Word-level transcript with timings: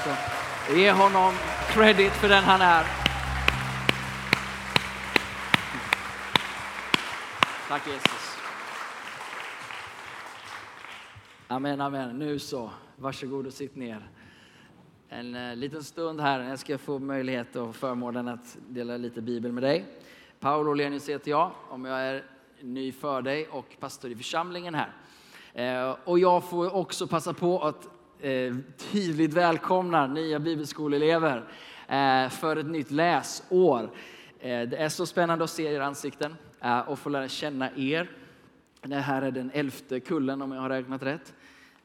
också. 0.00 0.16
Ge 0.74 0.92
honom 0.92 1.34
credit 1.68 2.12
för 2.12 2.28
den 2.28 2.44
han 2.44 2.60
är. 2.60 2.84
Tack 7.68 7.86
Jesus. 7.86 8.36
Amen, 11.48 11.80
amen. 11.80 12.18
Nu 12.18 12.38
så, 12.38 12.70
varsågod 12.96 13.46
och 13.46 13.52
sitt 13.52 13.76
ner. 13.76 14.10
En 15.08 15.34
eh, 15.34 15.56
liten 15.56 15.84
stund 15.84 16.20
här, 16.20 16.40
jag 16.40 16.58
ska 16.58 16.78
få 16.78 16.98
möjlighet 16.98 17.56
och 17.56 17.76
förmånen 17.76 18.28
att 18.28 18.56
dela 18.68 18.96
lite 18.96 19.20
bibel 19.20 19.52
med 19.52 19.62
dig. 19.62 19.84
Paolo 20.40 20.74
Lenius 20.74 21.08
heter 21.08 21.30
jag, 21.30 21.50
om 21.68 21.84
jag 21.84 22.00
är 22.00 22.24
ny 22.60 22.92
för 22.92 23.22
dig 23.22 23.48
och 23.48 23.76
pastor 23.80 24.10
i 24.10 24.16
församlingen 24.16 24.74
här. 24.74 24.92
Eh, 25.52 25.96
och 26.04 26.18
jag 26.18 26.44
får 26.44 26.74
också 26.74 27.06
passa 27.06 27.34
på 27.34 27.60
att 27.60 27.88
eh, 28.22 28.54
tydligt 28.78 29.34
välkomnar 29.34 30.08
nya 30.08 30.38
bibelskoleelever 30.38 31.44
eh, 31.88 32.28
för 32.28 32.56
ett 32.56 32.66
nytt 32.66 32.90
läsår. 32.90 33.90
Eh, 34.40 34.68
det 34.68 34.76
är 34.76 34.88
så 34.88 35.06
spännande 35.06 35.44
att 35.44 35.50
se 35.50 35.62
er 35.62 35.80
ansikten 35.80 36.36
eh, 36.60 36.78
och 36.78 36.98
få 36.98 37.08
lära 37.08 37.28
känna 37.28 37.70
er. 37.76 38.10
Det 38.82 38.96
här 38.96 39.22
är 39.22 39.30
den 39.30 39.50
elfte 39.54 40.00
kullen 40.00 40.42
om 40.42 40.52
jag 40.52 40.60
har 40.60 40.68
räknat 40.68 41.02
rätt. 41.02 41.34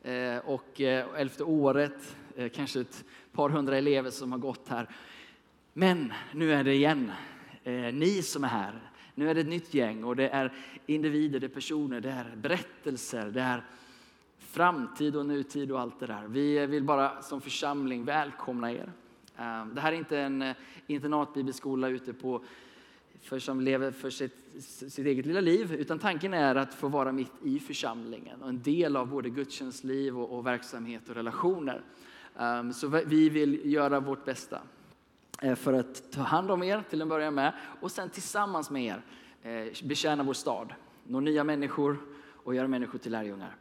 Eh, 0.04 0.38
och 0.38 0.82
eh, 0.82 1.06
elfte 1.18 1.44
året, 1.44 2.16
kanske 2.54 2.80
ett 2.80 3.04
par 3.32 3.50
hundra 3.50 3.78
elever 3.78 4.10
som 4.10 4.32
har 4.32 4.40
gått 4.40 4.70
här. 4.70 4.90
Men 5.74 6.14
nu 6.34 6.54
är 6.54 6.64
det 6.64 6.74
igen 6.74 7.12
ni 7.94 8.22
som 8.22 8.44
är 8.44 8.48
här. 8.48 8.74
Nu 9.16 9.30
är 9.30 9.36
det 9.36 9.42
ett 9.42 9.48
nytt 9.48 9.74
gäng 9.74 10.04
och 10.04 10.16
det 10.16 10.30
är 10.30 10.54
individer, 10.86 11.40
det 11.40 11.48
är 11.48 11.50
personer, 11.50 12.02
det 12.02 12.10
är 12.10 12.36
berättelser, 12.36 13.26
det 13.26 13.42
är 13.42 13.64
framtid 14.56 15.16
och 15.16 15.26
nutid 15.26 15.72
och 15.72 15.80
allt 15.80 16.00
det 16.00 16.06
där. 16.06 16.28
Vi 16.28 16.66
vill 16.66 16.84
bara 16.84 17.22
som 17.22 17.42
församling 17.42 18.06
välkomna 18.06 18.72
er. 18.72 18.92
Ehm, 19.38 19.76
det 19.76 19.82
här 19.82 19.92
är 19.92 19.96
inte 19.96 20.20
en 20.20 20.42
eh, 20.42 20.56
internatbibelskola 20.88 21.88
ute 21.88 22.14
på 22.14 22.44
för 23.22 23.40
som 23.40 23.62
lever 23.62 23.92
för 23.92 24.10
sitt, 24.10 24.36
sitt 24.64 25.06
eget 25.06 25.26
lilla 25.26 25.42
liv, 25.42 25.74
utan 25.74 26.00
tanken 26.00 26.34
är 26.34 26.56
att 26.56 26.74
få 26.74 26.88
vara 26.88 27.12
mitt 27.12 27.32
i 27.44 27.60
församlingen 27.60 28.42
och 28.42 28.50
en 28.50 28.62
del 28.62 28.96
av 28.96 29.08
både 29.08 29.30
gudstjänstliv 29.30 30.20
och, 30.20 30.38
och 30.38 30.46
verksamhet 30.46 31.10
och 31.10 31.16
relationer. 31.16 31.82
Um, 32.36 32.74
så 32.74 32.88
vi 32.88 33.30
vill 33.30 33.74
göra 33.74 34.00
vårt 34.00 34.26
bästa 34.26 34.62
eh, 35.42 35.56
för 35.56 35.74
att 35.74 36.12
ta 36.12 36.22
hand 36.22 36.52
om 36.52 36.64
er 36.64 36.84
till 36.90 37.02
en 37.02 37.10
början 37.10 37.34
med 37.34 37.54
och 37.82 37.92
sen 37.92 38.10
tillsammans 38.10 38.70
med 38.70 38.84
er 38.84 39.02
eh, 39.52 39.88
betjäna 39.88 40.24
vår 40.24 40.34
stad, 40.34 40.74
nå 41.04 41.20
nya 41.20 41.44
människor 41.44 41.98
och 42.44 42.56
göra 42.56 42.68
människor 42.68 43.00
till 43.00 43.12
lärjungar. 43.12 43.56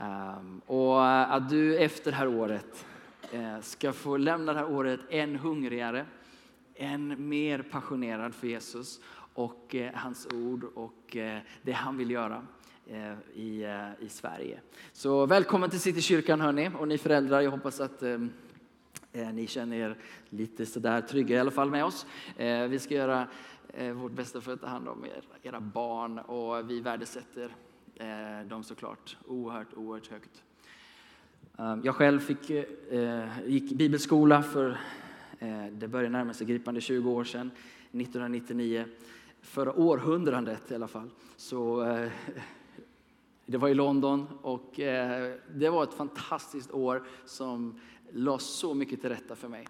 Um, 0.00 0.60
och 0.66 1.06
eh, 1.06 1.32
att 1.32 1.50
du 1.50 1.78
efter 1.78 2.10
det 2.10 2.16
här 2.16 2.28
året 2.28 2.86
eh, 3.32 3.60
ska 3.60 3.92
få 3.92 4.16
lämna 4.16 4.52
det 4.52 4.58
här 4.58 4.70
året 4.70 5.00
än 5.10 5.36
hungrigare 5.36 6.06
än 6.74 7.28
mer 7.28 7.62
passionerad 7.62 8.34
för 8.34 8.46
Jesus 8.46 9.00
och 9.34 9.74
eh, 9.74 9.94
hans 9.94 10.26
ord 10.34 10.64
och 10.74 11.16
eh, 11.16 11.38
det 11.62 11.72
han 11.72 11.96
vill 11.96 12.10
göra 12.10 12.46
eh, 12.86 13.12
i, 13.34 13.62
eh, 13.62 14.04
i 14.06 14.08
Sverige. 14.08 14.60
Så 14.92 15.26
välkommen 15.26 15.70
till 15.70 15.80
Citykyrkan 15.80 16.40
hörni 16.40 16.70
och 16.78 16.88
ni 16.88 16.98
föräldrar. 16.98 17.40
Jag 17.40 17.50
hoppas 17.50 17.80
att 17.80 18.02
eh, 18.02 18.18
ni 19.12 19.46
känner 19.46 19.76
er 19.76 19.96
lite 20.28 20.66
sådär 20.66 21.00
trygga 21.00 21.36
i 21.36 21.38
alla 21.38 21.50
fall 21.50 21.70
med 21.70 21.84
oss. 21.84 22.06
Vi 22.68 22.78
ska 22.78 22.94
göra 22.94 23.26
vårt 23.94 24.12
bästa 24.12 24.40
för 24.40 24.52
att 24.52 24.60
ta 24.60 24.66
hand 24.66 24.88
om 24.88 25.04
er, 25.04 25.22
era 25.42 25.60
barn 25.60 26.18
och 26.18 26.70
vi 26.70 26.80
värdesätter 26.80 27.50
Eh, 27.96 28.48
dem 28.48 28.62
såklart 28.64 29.16
oerhört, 29.26 29.74
oerhört 29.74 30.06
högt. 30.06 30.42
Ehm, 31.58 31.80
jag 31.84 31.94
själv 31.94 32.20
fick, 32.20 32.50
eh, 32.50 33.28
gick 33.46 33.72
bibelskola 33.72 34.42
för 34.42 34.78
Eh, 35.44 35.66
det 35.72 35.88
börjar 35.88 36.10
närma 36.10 36.34
sig 36.34 36.46
gripande 36.46 36.80
20 36.80 37.10
år 37.10 37.24
sedan, 37.24 37.50
1999. 37.92 38.84
Förra 39.40 39.72
århundradet 39.72 40.70
i 40.70 40.74
alla 40.74 40.88
fall. 40.88 41.10
Så, 41.36 41.82
eh, 41.82 42.10
det 43.46 43.58
var 43.58 43.68
i 43.68 43.74
London 43.74 44.26
och 44.42 44.80
eh, 44.80 45.34
det 45.54 45.70
var 45.70 45.82
ett 45.82 45.94
fantastiskt 45.94 46.70
år 46.70 47.02
som 47.24 47.80
la 48.10 48.38
så 48.38 48.74
mycket 48.74 49.00
till 49.00 49.10
rätta 49.10 49.36
för 49.36 49.48
mig. 49.48 49.66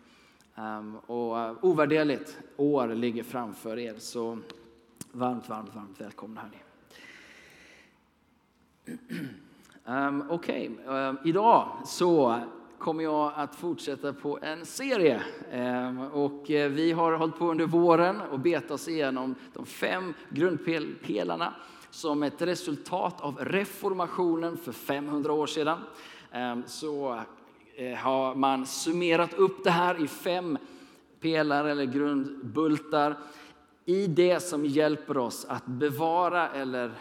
Um, 0.57 0.97
och 0.97 1.39
eh, 1.39 1.57
ovärderligt 1.63 2.39
år 2.57 2.89
ligger 2.89 3.23
framför 3.23 3.79
er. 3.79 3.95
Så 3.99 4.39
varmt, 5.13 5.49
varmt, 5.49 5.75
varmt 5.75 6.01
välkomna 6.01 6.41
hörni. 6.41 6.57
Um, 8.87 10.25
Okej, 10.31 10.71
okay. 10.71 11.09
um, 11.09 11.19
idag 11.25 11.69
så 11.85 12.41
kommer 12.79 13.05
jag 13.05 13.33
att 13.37 13.55
fortsätta 13.57 14.13
på 14.13 14.39
en 14.43 14.67
serie. 14.67 15.23
Um, 15.53 15.99
och 16.01 16.51
eh, 16.51 16.71
vi 16.71 16.93
har 16.93 17.13
hållit 17.13 17.39
på 17.39 17.51
under 17.51 17.67
våren 17.67 18.21
och 18.21 18.41
betat 18.41 18.71
oss 18.71 18.89
igenom 18.89 19.35
de 19.53 19.67
fem 19.67 20.15
grundpelarna 20.31 21.55
som 21.91 22.23
ett 22.23 22.43
resultat 22.43 23.21
av 23.21 23.39
reformationen 23.39 24.57
för 24.57 24.73
500 24.73 25.33
år 25.33 25.47
sedan. 25.47 25.79
Um, 26.35 26.63
så 26.67 27.21
eh, 27.77 27.95
har 27.95 28.35
man 28.35 28.67
summerat 28.67 29.35
upp 29.35 29.65
det 29.65 29.71
här 29.71 30.05
i 30.05 30.09
fem 30.09 30.59
pelare 31.21 31.71
eller 31.71 31.85
grundbultar 31.85 33.17
i 33.85 34.07
det 34.07 34.41
som 34.41 34.65
hjälper 34.65 35.19
oss 35.19 35.47
att 35.49 35.67
bevara 35.67 36.49
eller 36.49 36.93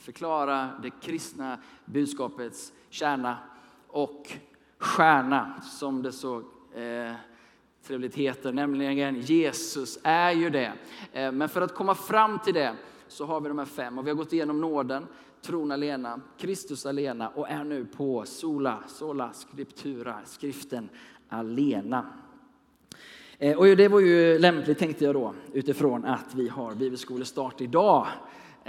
förklara 0.00 0.70
det 0.82 0.90
kristna 0.90 1.58
budskapets 1.84 2.72
kärna 2.90 3.38
och 3.86 4.32
stjärna, 4.78 5.60
som 5.62 6.02
det 6.02 6.12
så 6.12 6.38
eh, 6.74 7.14
trevligt 7.86 8.14
heter, 8.14 8.52
nämligen 8.52 9.20
Jesus 9.20 9.98
är 10.02 10.30
ju 10.30 10.50
det. 10.50 10.72
Eh, 11.12 11.32
men 11.32 11.48
för 11.48 11.60
att 11.60 11.74
komma 11.74 11.94
fram 11.94 12.38
till 12.38 12.54
det 12.54 12.74
så 13.08 13.24
har 13.24 13.40
vi 13.40 13.48
de 13.48 13.58
här 13.58 13.66
fem 13.66 13.98
och 13.98 14.06
vi 14.06 14.10
har 14.10 14.16
gått 14.16 14.32
igenom 14.32 14.60
nåden, 14.60 15.06
tron 15.42 15.72
alena, 15.72 16.20
Kristus 16.38 16.86
alena 16.86 17.28
och 17.28 17.48
är 17.48 17.64
nu 17.64 17.84
på 17.84 18.24
sola, 18.26 18.78
sola 18.86 19.32
scriptura, 19.32 20.16
skriften 20.24 20.88
alena. 21.28 22.06
Eh, 23.38 23.58
och 23.58 23.64
det 23.64 23.88
var 23.88 24.00
ju 24.00 24.38
lämpligt 24.38 24.78
tänkte 24.78 25.04
jag 25.04 25.14
då 25.14 25.34
utifrån 25.52 26.04
att 26.04 26.34
vi 26.34 26.48
har 26.48 26.74
bibelskolestart 26.74 27.60
idag. 27.60 28.06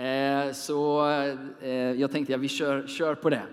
Eh, 0.01 0.51
så 0.53 1.07
eh, 1.62 1.72
jag 1.72 2.12
tänkte 2.12 2.35
att 2.35 2.41
vi 2.41 2.47
kör, 2.47 2.88
kör 2.88 3.16
på 3.16 3.29
det. 3.29 3.44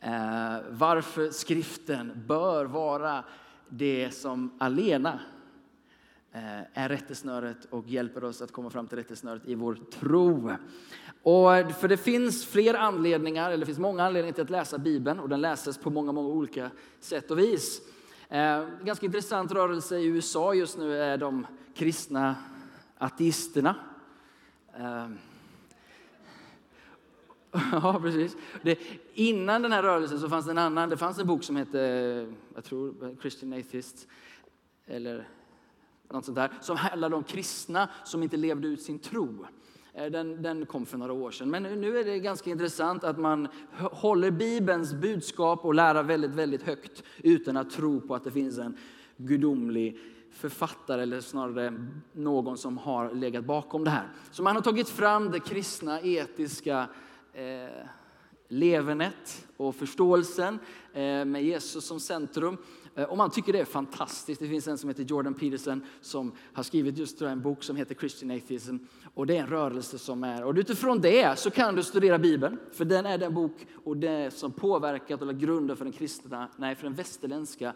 Eh, 0.00 0.56
varför 0.70 1.30
skriften 1.30 2.22
bör 2.26 2.64
vara 2.64 3.24
det 3.68 4.10
som 4.10 4.56
alena 4.58 5.20
är 6.74 6.88
rättesnöret 6.88 7.64
och 7.70 7.88
hjälper 7.88 8.24
oss 8.24 8.42
att 8.42 8.52
komma 8.52 8.70
fram 8.70 8.86
till 8.86 8.98
rättesnöret 8.98 9.42
i 9.46 9.54
vår 9.54 9.74
tro. 9.74 10.50
Och 11.22 11.72
för 11.80 11.88
det 11.88 11.96
finns 11.96 12.46
fler 12.46 12.74
anledningar, 12.74 13.46
eller 13.46 13.58
det 13.58 13.66
finns 13.66 13.78
många 13.78 14.04
anledningar 14.04 14.34
till 14.34 14.44
att 14.44 14.50
läsa 14.50 14.78
Bibeln 14.78 15.20
och 15.20 15.28
den 15.28 15.40
läses 15.40 15.78
på 15.78 15.90
många, 15.90 16.12
många 16.12 16.28
olika 16.28 16.70
sätt 17.00 17.30
och 17.30 17.38
vis. 17.38 17.80
Eh, 18.28 18.66
ganska 18.84 19.06
intressant 19.06 19.52
rörelse 19.52 19.98
i 19.98 20.06
USA 20.06 20.54
just 20.54 20.78
nu 20.78 21.02
är 21.02 21.18
de 21.18 21.46
kristna 21.74 22.34
ateisterna. 22.98 23.74
Eh, 24.76 25.08
Ja, 27.72 28.00
precis. 28.02 28.36
Det, 28.62 28.78
innan 29.14 29.62
den 29.62 29.72
här 29.72 29.82
rörelsen 29.82 30.20
så 30.20 30.28
fanns 30.28 30.44
det 30.44 30.50
en 30.50 30.58
annan. 30.58 30.88
Det 30.88 30.96
fanns 30.96 31.18
en 31.18 31.26
bok 31.26 31.44
som 31.44 31.56
hette, 31.56 31.78
jag 32.54 32.64
tror, 32.64 33.16
Christian 33.20 33.52
Atheist, 33.52 34.08
eller 34.86 35.28
något 36.10 36.24
sånt 36.24 36.36
där, 36.36 36.52
som 36.60 36.76
handlade 36.76 37.16
om 37.16 37.24
kristna 37.24 37.88
som 38.04 38.22
inte 38.22 38.36
levde 38.36 38.68
ut 38.68 38.82
sin 38.82 38.98
tro. 38.98 39.46
Eh, 39.94 40.06
den, 40.06 40.42
den, 40.42 40.66
kom 40.66 40.86
för 40.86 40.98
några 40.98 41.12
år 41.12 41.30
sedan. 41.30 41.50
Men 41.50 41.62
nu 41.62 41.98
är 41.98 42.04
det 42.04 42.18
ganska 42.18 42.50
intressant 42.50 43.04
att 43.04 43.18
man 43.18 43.48
håller 43.76 44.30
Bibelns 44.30 44.94
budskap 44.94 45.64
och 45.64 45.74
lära 45.74 46.02
väldigt, 46.02 46.34
väldigt 46.34 46.62
högt 46.62 47.02
utan 47.22 47.56
att 47.56 47.70
tro 47.70 48.00
på 48.00 48.14
att 48.14 48.24
det 48.24 48.30
finns 48.30 48.58
en 48.58 48.76
gudomlig 49.16 49.98
författare 50.30 51.02
eller 51.02 51.20
snarare 51.20 51.86
någon 52.12 52.58
som 52.58 52.78
har 52.78 53.14
legat 53.14 53.44
bakom 53.44 53.84
det 53.84 53.90
här. 53.90 54.08
Så 54.30 54.42
man 54.42 54.56
har 54.56 54.62
tagit 54.62 54.88
fram 54.88 55.30
det 55.30 55.40
kristna 55.40 56.00
etiska 56.00 56.88
eh, 57.32 57.86
levernet 58.48 59.46
och 59.56 59.74
förståelsen 59.74 60.58
eh, 60.92 61.24
med 61.24 61.44
Jesus 61.44 61.84
som 61.84 62.00
centrum. 62.00 62.56
Eh, 62.94 63.04
och 63.04 63.16
man 63.16 63.30
tycker 63.30 63.52
det 63.52 63.60
är 63.60 63.64
fantastiskt. 63.64 64.40
Det 64.40 64.48
finns 64.48 64.68
en 64.68 64.78
som 64.78 64.88
heter 64.88 65.02
Jordan 65.02 65.34
Peterson 65.34 65.84
som 66.00 66.32
har 66.52 66.62
skrivit 66.62 66.98
just 66.98 67.22
en 67.22 67.42
bok 67.42 67.62
som 67.62 67.76
heter 67.76 67.94
Christian 67.94 68.30
Atheism. 68.30 68.76
Och 69.14 69.26
det 69.26 69.36
är 69.36 69.40
en 69.40 69.46
rörelse 69.46 69.98
som 69.98 70.24
är, 70.24 70.44
och 70.44 70.54
utifrån 70.54 71.00
det 71.00 71.38
så 71.38 71.50
kan 71.50 71.74
du 71.74 71.82
studera 71.82 72.18
Bibeln. 72.18 72.58
För 72.72 72.84
den 72.84 73.06
är 73.06 73.18
den 73.18 73.34
bok 73.34 73.66
och 73.84 73.96
det 73.96 74.34
som 74.34 74.52
påverkat 74.52 75.20
och 75.20 75.26
lagt 75.26 75.38
grunden 75.38 75.76
för 75.76 75.84
den 75.84 75.92
kristna, 75.92 76.48
nej 76.56 76.74
för 76.74 76.84
den 76.84 76.94
västerländska 76.94 77.74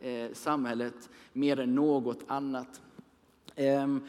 eh, 0.00 0.32
samhället 0.32 1.10
mer 1.32 1.60
än 1.60 1.74
något 1.74 2.24
annat. 2.26 2.80
Ehm, 3.54 4.06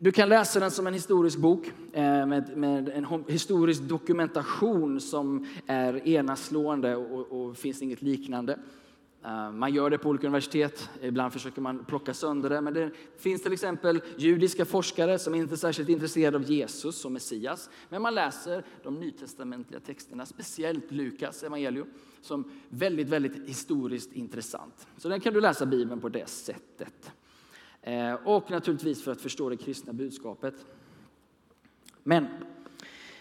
du 0.00 0.12
kan 0.12 0.28
läsa 0.28 0.60
den 0.60 0.70
som 0.70 0.86
en 0.86 0.94
historisk 0.94 1.38
bok 1.38 1.72
eh, 1.92 2.26
med, 2.26 2.56
med 2.56 2.88
en 2.88 3.24
historisk 3.28 3.82
dokumentation 3.82 5.00
som 5.00 5.46
är 5.66 6.08
enaslående 6.08 6.96
och, 6.96 7.32
och 7.32 7.56
finns 7.56 7.82
inget 7.82 8.02
liknande. 8.02 8.58
Eh, 9.24 9.52
man 9.52 9.74
gör 9.74 9.90
det 9.90 9.98
på 9.98 10.08
olika 10.08 10.26
universitet, 10.26 10.90
ibland 11.02 11.32
försöker 11.32 11.60
man 11.60 11.84
plocka 11.84 12.14
sönder 12.14 12.50
det. 12.50 12.60
Men 12.60 12.74
det 12.74 12.90
finns 13.18 13.42
till 13.42 13.52
exempel 13.52 14.02
judiska 14.16 14.64
forskare 14.64 15.18
som 15.18 15.34
inte 15.34 15.54
är 15.54 15.56
särskilt 15.56 15.88
intresserade 15.88 16.36
av 16.36 16.50
Jesus 16.50 17.04
och 17.04 17.12
Messias. 17.12 17.70
Men 17.88 18.02
man 18.02 18.14
läser 18.14 18.64
de 18.82 18.94
nytestamentliga 18.94 19.80
texterna, 19.80 20.26
speciellt 20.26 20.92
Lukas 20.92 21.42
evangelium, 21.42 21.88
som 22.20 22.50
väldigt, 22.68 23.08
väldigt 23.08 23.48
historiskt 23.48 24.12
intressant. 24.12 24.86
Så 24.96 25.08
den 25.08 25.20
kan 25.20 25.34
du 25.34 25.40
läsa 25.40 25.66
Bibeln 25.66 26.00
på 26.00 26.08
det 26.08 26.28
sättet. 26.28 27.12
Eh, 27.82 28.14
och 28.14 28.50
naturligtvis 28.50 29.04
för 29.04 29.12
att 29.12 29.20
förstå 29.20 29.48
det 29.48 29.56
kristna 29.56 29.92
budskapet. 29.92 30.54
Men 32.02 32.26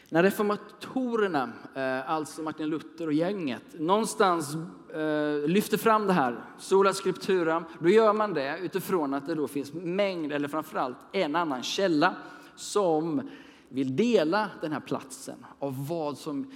när 0.09 0.23
reformatorerna, 0.23 1.51
eh, 1.75 2.11
alltså 2.11 2.41
Martin 2.41 2.69
Luther 2.69 3.07
och 3.07 3.13
gänget, 3.13 3.63
någonstans 3.79 4.55
eh, 4.93 5.47
lyfter 5.47 5.77
fram 5.77 6.07
det 6.07 6.13
här, 6.13 6.45
sola 6.57 6.93
scriptura, 6.93 7.63
då 7.79 7.89
gör 7.89 8.13
man 8.13 8.33
det 8.33 8.57
utifrån 8.61 9.13
att 9.13 9.27
det 9.27 9.35
då 9.35 9.47
finns 9.47 9.73
mängd, 9.73 10.33
eller 10.33 10.47
framförallt 10.47 10.97
en 11.11 11.35
annan 11.35 11.63
källa 11.63 12.15
som 12.55 13.29
vill 13.69 13.95
dela 13.95 14.49
den 14.61 14.71
här 14.71 14.79
platsen 14.79 15.45
av 15.59 15.87
vad 15.87 16.17
som 16.17 16.51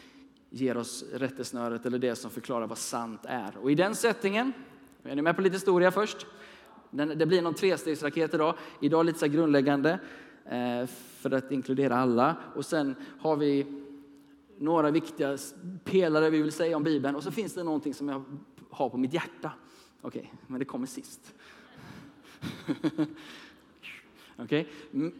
ger 0.49 0.77
oss 0.77 1.03
rättesnöret 1.13 1.85
eller 1.85 1.99
det 1.99 2.15
som 2.15 2.31
förklarar 2.31 2.67
vad 2.67 2.77
sant 2.77 3.21
är. 3.23 3.57
Och 3.57 3.71
i 3.71 3.75
den 3.75 3.95
settingen, 3.95 4.53
är 5.03 5.15
ni 5.15 5.21
med 5.21 5.35
på 5.35 5.41
lite 5.41 5.55
historia 5.55 5.91
först? 5.91 6.27
Det 6.91 7.25
blir 7.25 7.41
någon 7.41 7.53
trestegsraket 7.53 8.33
idag. 8.33 8.55
Idag 8.79 9.05
lite 9.05 9.19
så 9.19 9.27
grundläggande. 9.27 9.99
Eh, 10.45 10.85
för 11.19 11.31
att 11.31 11.51
inkludera 11.51 11.95
alla. 11.95 12.35
Och 12.55 12.65
sen 12.65 12.95
har 13.19 13.35
vi 13.35 13.65
några 14.57 14.91
viktiga 14.91 15.37
pelare 15.83 16.29
vi 16.29 16.41
vill 16.41 16.51
säga 16.51 16.77
om 16.77 16.83
Bibeln. 16.83 17.15
Och 17.15 17.23
så 17.23 17.31
finns 17.31 17.53
det 17.53 17.63
någonting 17.63 17.93
som 17.93 18.09
jag 18.09 18.23
har 18.69 18.89
på 18.89 18.97
mitt 18.97 19.13
hjärta. 19.13 19.51
Okej, 20.01 20.19
okay, 20.19 20.31
men 20.47 20.59
det 20.59 20.65
kommer 20.65 20.87
sist. 20.87 21.33
Okej? 24.37 24.67
Okay. 24.93 25.11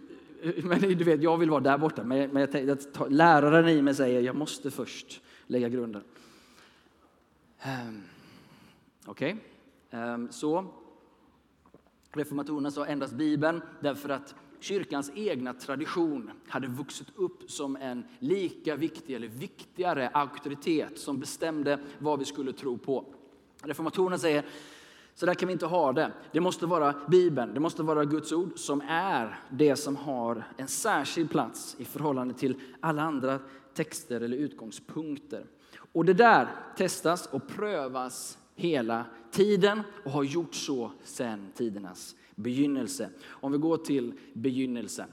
Men 0.63 0.81
du 0.81 1.03
vet, 1.03 1.21
jag 1.21 1.37
vill 1.37 1.49
vara 1.49 1.61
där 1.61 1.77
borta. 1.77 2.03
Men 2.03 2.35
jag 2.35 2.55
jag, 2.65 2.77
läraren 3.09 3.69
i 3.69 3.81
mig 3.81 3.95
säger 3.95 4.21
jag 4.21 4.35
måste 4.35 4.71
först 4.71 5.21
lägga 5.47 5.69
grunden. 5.69 6.03
Um, 7.65 8.01
Okej, 9.05 9.37
okay. 9.89 10.01
um, 10.01 10.31
så 10.31 10.65
reformatorerna 12.11 12.71
sa 12.71 12.85
endast 12.85 13.13
Bibeln 13.13 13.61
därför 13.79 14.09
att 14.09 14.35
kyrkans 14.59 15.11
egna 15.15 15.53
tradition 15.53 16.31
hade 16.47 16.67
vuxit 16.67 17.07
upp 17.15 17.51
som 17.51 17.75
en 17.75 18.03
lika 18.19 18.75
viktig 18.75 19.15
eller 19.15 19.27
viktigare 19.27 20.09
auktoritet 20.09 20.99
som 20.99 21.19
bestämde 21.19 21.79
vad 21.99 22.19
vi 22.19 22.25
skulle 22.25 22.53
tro 22.53 22.77
på. 22.77 23.05
Reformatorerna 23.63 24.17
säger 24.17 24.45
så 25.15 25.25
där 25.25 25.33
kan 25.33 25.47
vi 25.47 25.53
inte 25.53 25.65
ha 25.65 25.93
det. 25.93 26.11
Det 26.31 26.39
måste 26.39 26.65
vara 26.65 26.95
Bibeln, 27.07 27.53
det 27.53 27.59
måste 27.59 27.83
vara 27.83 28.05
Guds 28.05 28.31
ord 28.31 28.51
som 28.55 28.81
är 28.87 29.39
det 29.49 29.75
som 29.75 29.95
har 29.95 30.43
en 30.57 30.67
särskild 30.67 31.31
plats 31.31 31.75
i 31.79 31.85
förhållande 31.85 32.33
till 32.33 32.55
alla 32.79 33.01
andra 33.01 33.39
texter 33.73 34.21
eller 34.21 34.37
utgångspunkter. 34.37 35.45
Och 35.91 36.05
det 36.05 36.13
där 36.13 36.47
testas 36.77 37.27
och 37.27 37.47
prövas 37.47 38.37
hela 38.55 39.05
tiden 39.31 39.81
och 40.03 40.11
har 40.11 40.23
gjort 40.23 40.55
så 40.55 40.91
sedan 41.03 41.51
tidernas 41.55 42.15
begynnelse. 42.35 43.09
Om 43.25 43.51
vi 43.51 43.57
går 43.57 43.77
till 43.77 44.13
begynnelsen. 44.33 45.09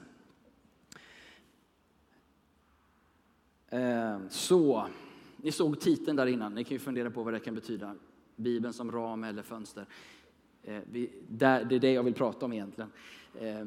Eh, 3.69 4.17
så, 4.29 4.87
ni 5.37 5.51
såg 5.51 5.79
titeln 5.79 6.17
där 6.17 6.25
innan, 6.25 6.55
ni 6.55 6.63
kan 6.63 6.75
ju 6.75 6.79
fundera 6.79 7.11
på 7.11 7.23
vad 7.23 7.33
det 7.33 7.39
kan 7.39 7.55
betyda. 7.55 7.95
Bibeln 8.35 8.73
som 8.73 8.91
ram 8.91 9.23
eller 9.23 9.43
fönster. 9.43 9.85
Eh, 10.63 10.81
det 11.27 11.45
är 11.45 11.79
det 11.79 11.91
jag 11.91 12.03
vill 12.03 12.13
prata 12.13 12.45
om 12.45 12.53
egentligen. 12.53 12.91
Eh, 13.35 13.65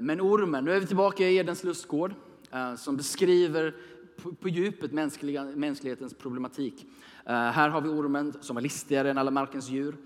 men 0.00 0.20
ormen, 0.20 0.64
nu 0.64 0.72
är 0.72 0.80
vi 0.80 0.86
tillbaka 0.86 1.28
i 1.28 1.36
Edens 1.36 1.64
lustgård 1.64 2.14
som 2.78 2.96
beskriver 2.96 3.74
på 4.40 4.48
djupet 4.48 4.92
mänsklighetens 5.54 6.14
problematik. 6.14 6.86
Eh, 7.26 7.32
här 7.32 7.68
har 7.68 7.80
vi 7.80 7.88
ormen 7.88 8.34
som 8.40 8.54
var 8.54 8.60
listigare 8.60 9.10
än 9.10 9.18
alla 9.18 9.30
markens 9.30 9.68
djur. 9.68 9.96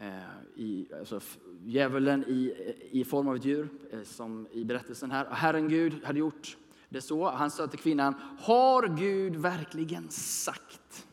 Eh, 0.00 0.08
I, 0.56 0.86
alltså, 0.98 1.20
djävulen 1.64 2.24
i, 2.24 2.54
i 2.90 3.04
form 3.04 3.28
av 3.28 3.36
ett 3.36 3.44
djur, 3.44 3.68
eh, 3.92 4.02
som 4.02 4.46
i 4.52 4.64
berättelsen 4.64 5.10
här. 5.10 5.26
Herren 5.30 5.68
Gud 5.68 6.04
hade 6.04 6.18
gjort 6.18 6.56
det 6.88 7.00
så. 7.00 7.30
Han 7.30 7.50
sa 7.50 7.66
till 7.66 7.78
kvinnan, 7.78 8.14
har 8.38 8.96
Gud 8.96 9.36
verkligen 9.36 10.08
sagt 10.08 11.06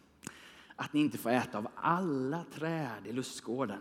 att 0.76 0.94
ni 0.94 1.00
inte 1.00 1.18
får 1.18 1.30
äta 1.30 1.58
av 1.58 1.68
alla 1.76 2.44
träd 2.54 3.08
i 3.08 3.12
lustgården? 3.12 3.80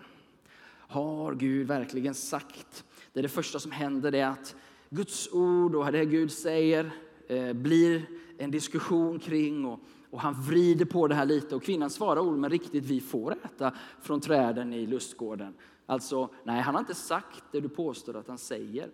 Har 0.89 1.35
Gud 1.35 1.67
verkligen 1.67 2.15
sagt? 2.15 2.85
Det 3.13 3.21
är 3.21 3.23
det 3.23 3.29
första 3.29 3.59
som 3.59 3.71
händer, 3.71 4.11
det 4.11 4.19
är 4.19 4.31
att 4.31 4.57
Guds 4.91 5.29
ord 5.33 5.75
och 5.75 5.93
det 5.93 6.05
Gud 6.05 6.33
säger 6.33 6.91
eh, 7.29 7.53
blir 7.53 8.07
en 8.39 8.51
diskussion 8.51 9.19
kring 9.19 9.65
och, 9.65 9.81
och 10.11 10.21
han 10.21 10.35
vrider 10.35 10.85
på 10.85 11.09
det 11.09 11.15
här 11.15 11.27
lite 11.27 11.57
och 11.57 11.63
kvinnan 11.63 11.91
svarar 11.91 12.21
ormen 12.21 12.51
riktigt, 12.51 12.85
vi 12.85 13.01
får 13.01 13.37
äta 13.45 13.73
från 14.03 14.21
träden 14.21 14.73
i 14.73 14.87
lustgården. 14.87 15.55
Alltså, 15.87 16.29
nej, 16.45 16.61
han 16.61 16.75
har 16.75 16.81
inte 16.81 16.95
sagt 16.95 17.45
det 17.53 17.61
du 17.61 17.69
påstår 17.69 18.17
att 18.17 18.29
han 18.29 18.39
säger. 18.39 18.91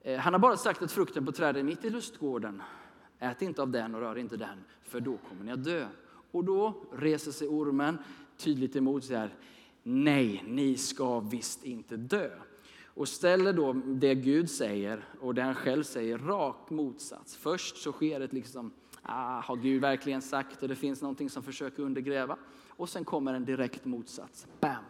Eh, 0.00 0.18
han 0.18 0.32
har 0.32 0.40
bara 0.40 0.56
sagt 0.56 0.82
att 0.82 0.92
frukten 0.92 1.26
på 1.26 1.32
trädet 1.32 1.64
mitt 1.64 1.84
i 1.84 1.90
lustgården, 1.90 2.62
ät 3.18 3.42
inte 3.42 3.62
av 3.62 3.70
den 3.70 3.94
och 3.94 4.00
rör 4.00 4.18
inte 4.18 4.36
den, 4.36 4.64
för 4.82 5.00
då 5.00 5.16
kommer 5.28 5.44
ni 5.44 5.52
att 5.52 5.64
dö. 5.64 5.86
Och 6.30 6.44
då 6.44 6.74
reser 6.92 7.32
sig 7.32 7.48
ormen 7.48 7.98
tydligt 8.36 8.76
emot 8.76 9.04
så 9.04 9.14
här, 9.14 9.34
nej, 9.82 10.44
ni 10.46 10.76
ska 10.76 11.20
visst 11.20 11.64
inte 11.64 11.96
dö. 11.96 12.30
Och 12.94 13.08
ställer 13.08 13.52
då 13.52 13.72
det 13.72 14.14
Gud 14.14 14.50
säger 14.50 15.04
och 15.20 15.34
det 15.34 15.42
han 15.42 15.54
själv 15.54 15.82
säger 15.82 16.18
rak 16.18 16.70
motsats. 16.70 17.36
Först 17.36 17.76
så 17.76 17.92
sker 17.92 18.20
ett 18.20 18.32
liksom, 18.32 18.72
ah, 19.02 19.40
har 19.40 19.56
Gud 19.56 19.80
verkligen 19.80 20.22
sagt 20.22 20.62
och 20.62 20.68
det 20.68 20.76
finns 20.76 21.02
någonting 21.02 21.30
som 21.30 21.42
försöker 21.42 21.82
undergräva. 21.82 22.36
Och 22.68 22.88
sen 22.88 23.04
kommer 23.04 23.34
en 23.34 23.44
direkt 23.44 23.84
motsats. 23.84 24.46
Bam! 24.60 24.84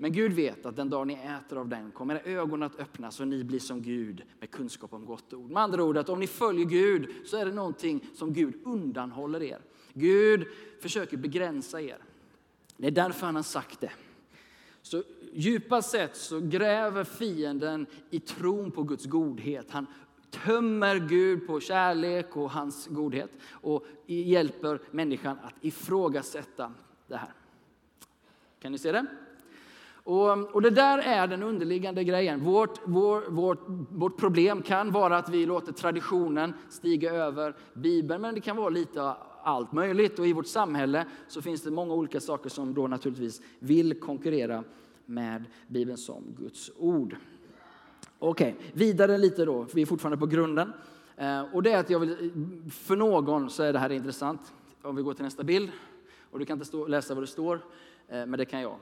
Men 0.00 0.12
Gud 0.12 0.32
vet 0.32 0.66
att 0.66 0.76
den 0.76 0.90
dag 0.90 1.06
ni 1.06 1.14
äter 1.14 1.58
av 1.58 1.68
den 1.68 1.90
kommer 1.90 2.14
era 2.14 2.22
ögon 2.22 2.62
att 2.62 2.80
öppnas 2.80 3.20
och 3.20 3.28
ni 3.28 3.44
blir 3.44 3.58
som 3.58 3.82
Gud 3.82 4.22
med 4.40 4.50
kunskap 4.50 4.92
om 4.92 5.04
gott 5.04 5.34
ord. 5.34 5.50
Med 5.50 5.62
andra 5.62 5.84
ord 5.84 5.96
att 5.96 6.08
om 6.08 6.20
ni 6.20 6.26
följer 6.26 6.64
Gud 6.66 7.08
så 7.26 7.36
är 7.36 7.46
det 7.46 7.52
någonting 7.52 8.08
som 8.14 8.32
Gud 8.32 8.54
undanhåller 8.64 9.42
er. 9.42 9.60
Gud 9.92 10.46
försöker 10.80 11.16
begränsa 11.16 11.80
er. 11.80 11.98
Det 12.76 12.86
är 12.86 12.90
därför 12.90 13.26
han 13.26 13.36
har 13.36 13.42
sagt 13.42 13.80
det. 13.80 13.90
Så 14.88 15.02
djupast 15.32 15.90
sett 15.90 16.16
så 16.16 16.40
gräver 16.40 17.04
fienden 17.04 17.86
i 18.10 18.20
tron 18.20 18.70
på 18.70 18.82
Guds 18.82 19.06
godhet. 19.06 19.70
Han 19.70 19.86
tömmer 20.30 20.96
Gud 20.96 21.46
på 21.46 21.60
kärlek 21.60 22.36
och 22.36 22.50
hans 22.50 22.86
godhet 22.86 23.30
och 23.50 23.84
hjälper 24.06 24.80
människan 24.90 25.38
att 25.42 25.54
ifrågasätta 25.60 26.72
det 27.06 27.16
här. 27.16 27.32
Kan 28.60 28.72
ni 28.72 28.78
se 28.78 28.92
det? 28.92 29.06
Och, 29.92 30.54
och, 30.54 30.62
det 30.62 30.70
där 30.70 30.98
är 30.98 31.26
den 31.26 31.42
underliggande 31.42 32.04
grejen. 32.04 32.40
Vårt, 32.40 32.80
vår, 32.84 33.30
vårt, 33.30 33.64
vårt 33.90 34.16
problem 34.16 34.62
kan 34.62 34.90
vara 34.90 35.16
att 35.16 35.28
vi 35.28 35.46
låter 35.46 35.72
traditionen 35.72 36.54
stiga 36.68 37.12
över 37.12 37.56
Bibeln, 37.72 38.22
men 38.22 38.34
det 38.34 38.40
kan 38.40 38.56
vara 38.56 38.68
lite 38.68 39.14
allt 39.48 39.72
möjligt. 39.72 40.18
Och 40.18 40.26
i 40.26 40.32
vårt 40.32 40.46
samhälle 40.46 41.04
så 41.28 41.42
finns 41.42 41.62
det 41.62 41.70
många 41.70 41.94
olika 41.94 42.20
saker 42.20 42.50
som 42.50 42.74
då 42.74 42.86
naturligtvis 42.86 43.42
vill 43.58 44.00
konkurrera 44.00 44.64
med 45.06 45.44
Bibeln 45.66 45.98
som 45.98 46.24
Guds 46.38 46.70
ord. 46.76 47.16
Okej, 48.18 48.54
okay, 48.54 48.70
vidare 48.72 49.18
lite 49.18 49.44
då. 49.44 49.66
Vi 49.74 49.82
är 49.82 49.86
fortfarande 49.86 50.16
på 50.18 50.26
grunden. 50.26 50.72
Eh, 51.16 51.54
och 51.54 51.62
det 51.62 51.72
är 51.72 51.80
att 51.80 51.90
jag 51.90 52.00
vill, 52.00 52.32
för 52.70 52.96
någon 52.96 53.50
så 53.50 53.62
är 53.62 53.72
det 53.72 53.78
här 53.78 53.92
intressant. 53.92 54.52
Om 54.82 54.96
vi 54.96 55.02
går 55.02 55.14
till 55.14 55.24
nästa 55.24 55.44
bild. 55.44 55.70
Och 56.30 56.38
du 56.38 56.44
kan 56.44 56.54
inte 56.54 56.66
stå, 56.66 56.86
läsa 56.86 57.14
vad 57.14 57.22
det 57.22 57.26
står, 57.26 57.54
eh, 58.08 58.26
men 58.26 58.30
det 58.30 58.44
kan 58.44 58.60
jag. 58.60 58.76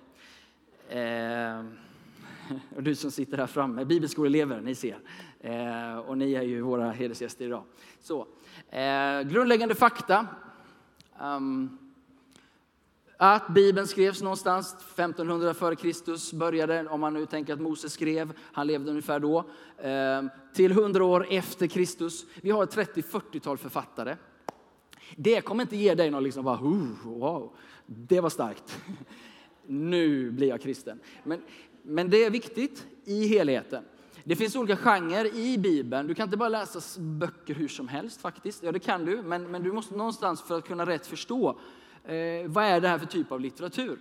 Eh, 0.88 1.64
och 2.76 2.82
du 2.82 2.94
som 2.94 3.10
sitter 3.10 3.38
här 3.38 3.46
framme, 3.46 3.84
bibelskoleelever, 3.84 4.60
ni 4.60 4.74
ser. 4.74 4.98
Eh, 5.40 5.98
och 5.98 6.18
ni 6.18 6.34
är 6.34 6.42
ju 6.42 6.60
våra 6.60 6.90
hedersgäster 6.90 7.44
idag. 7.44 7.62
Så, 8.00 8.26
eh, 8.70 9.22
grundläggande 9.22 9.74
fakta. 9.74 10.26
Um, 11.20 11.78
att 13.18 13.48
Bibeln 13.48 13.86
skrevs 13.86 14.22
någonstans 14.22 14.74
1500 14.74 15.50
f.Kr. 15.50 16.36
började, 16.36 16.88
om 16.88 17.00
man 17.00 17.14
nu 17.14 17.26
tänker 17.26 17.52
att 17.52 17.60
Moses 17.60 17.92
skrev, 17.92 18.32
han 18.52 18.66
levde 18.66 18.90
ungefär 18.90 19.20
då, 19.20 19.44
ehm, 19.82 20.30
till 20.54 20.72
100 20.72 21.04
år 21.04 21.26
efter 21.30 21.66
Kristus. 21.66 22.26
Vi 22.42 22.50
har 22.50 22.66
30-40-tal 22.66 23.58
författare. 23.58 24.16
Det 25.16 25.40
kommer 25.40 25.62
inte 25.62 25.76
ge 25.76 25.94
dig 25.94 26.10
någon 26.10 26.22
liksom 26.22 26.44
bara, 26.44 26.56
wow, 27.04 27.52
det 27.86 28.20
var 28.20 28.30
starkt 28.30 28.78
nu 29.66 30.30
blir 30.30 30.48
jag 30.48 30.60
kristen. 30.60 31.00
Men, 31.24 31.42
men 31.82 32.10
det 32.10 32.24
är 32.24 32.30
viktigt 32.30 32.86
i 33.04 33.26
helheten. 33.26 33.84
Det 34.28 34.36
finns 34.36 34.56
olika 34.56 34.76
genrer 34.76 35.34
i 35.34 35.58
Bibeln. 35.58 36.06
Du 36.06 36.14
kan 36.14 36.24
inte 36.24 36.36
bara 36.36 36.48
läsa 36.48 37.00
böcker 37.00 37.54
hur 37.54 37.68
som 37.68 37.88
helst 37.88 38.20
faktiskt. 38.20 38.62
Ja, 38.62 38.72
det 38.72 38.78
kan 38.78 39.04
du, 39.04 39.22
men, 39.22 39.50
men 39.50 39.62
du 39.62 39.72
måste 39.72 39.94
någonstans 39.96 40.42
för 40.42 40.58
att 40.58 40.64
kunna 40.64 40.86
rätt 40.86 41.06
förstå 41.06 41.48
eh, 42.04 42.14
vad 42.46 42.64
är 42.64 42.80
det 42.80 42.88
här 42.88 42.98
för 42.98 43.06
typ 43.06 43.32
av 43.32 43.40
litteratur. 43.40 43.98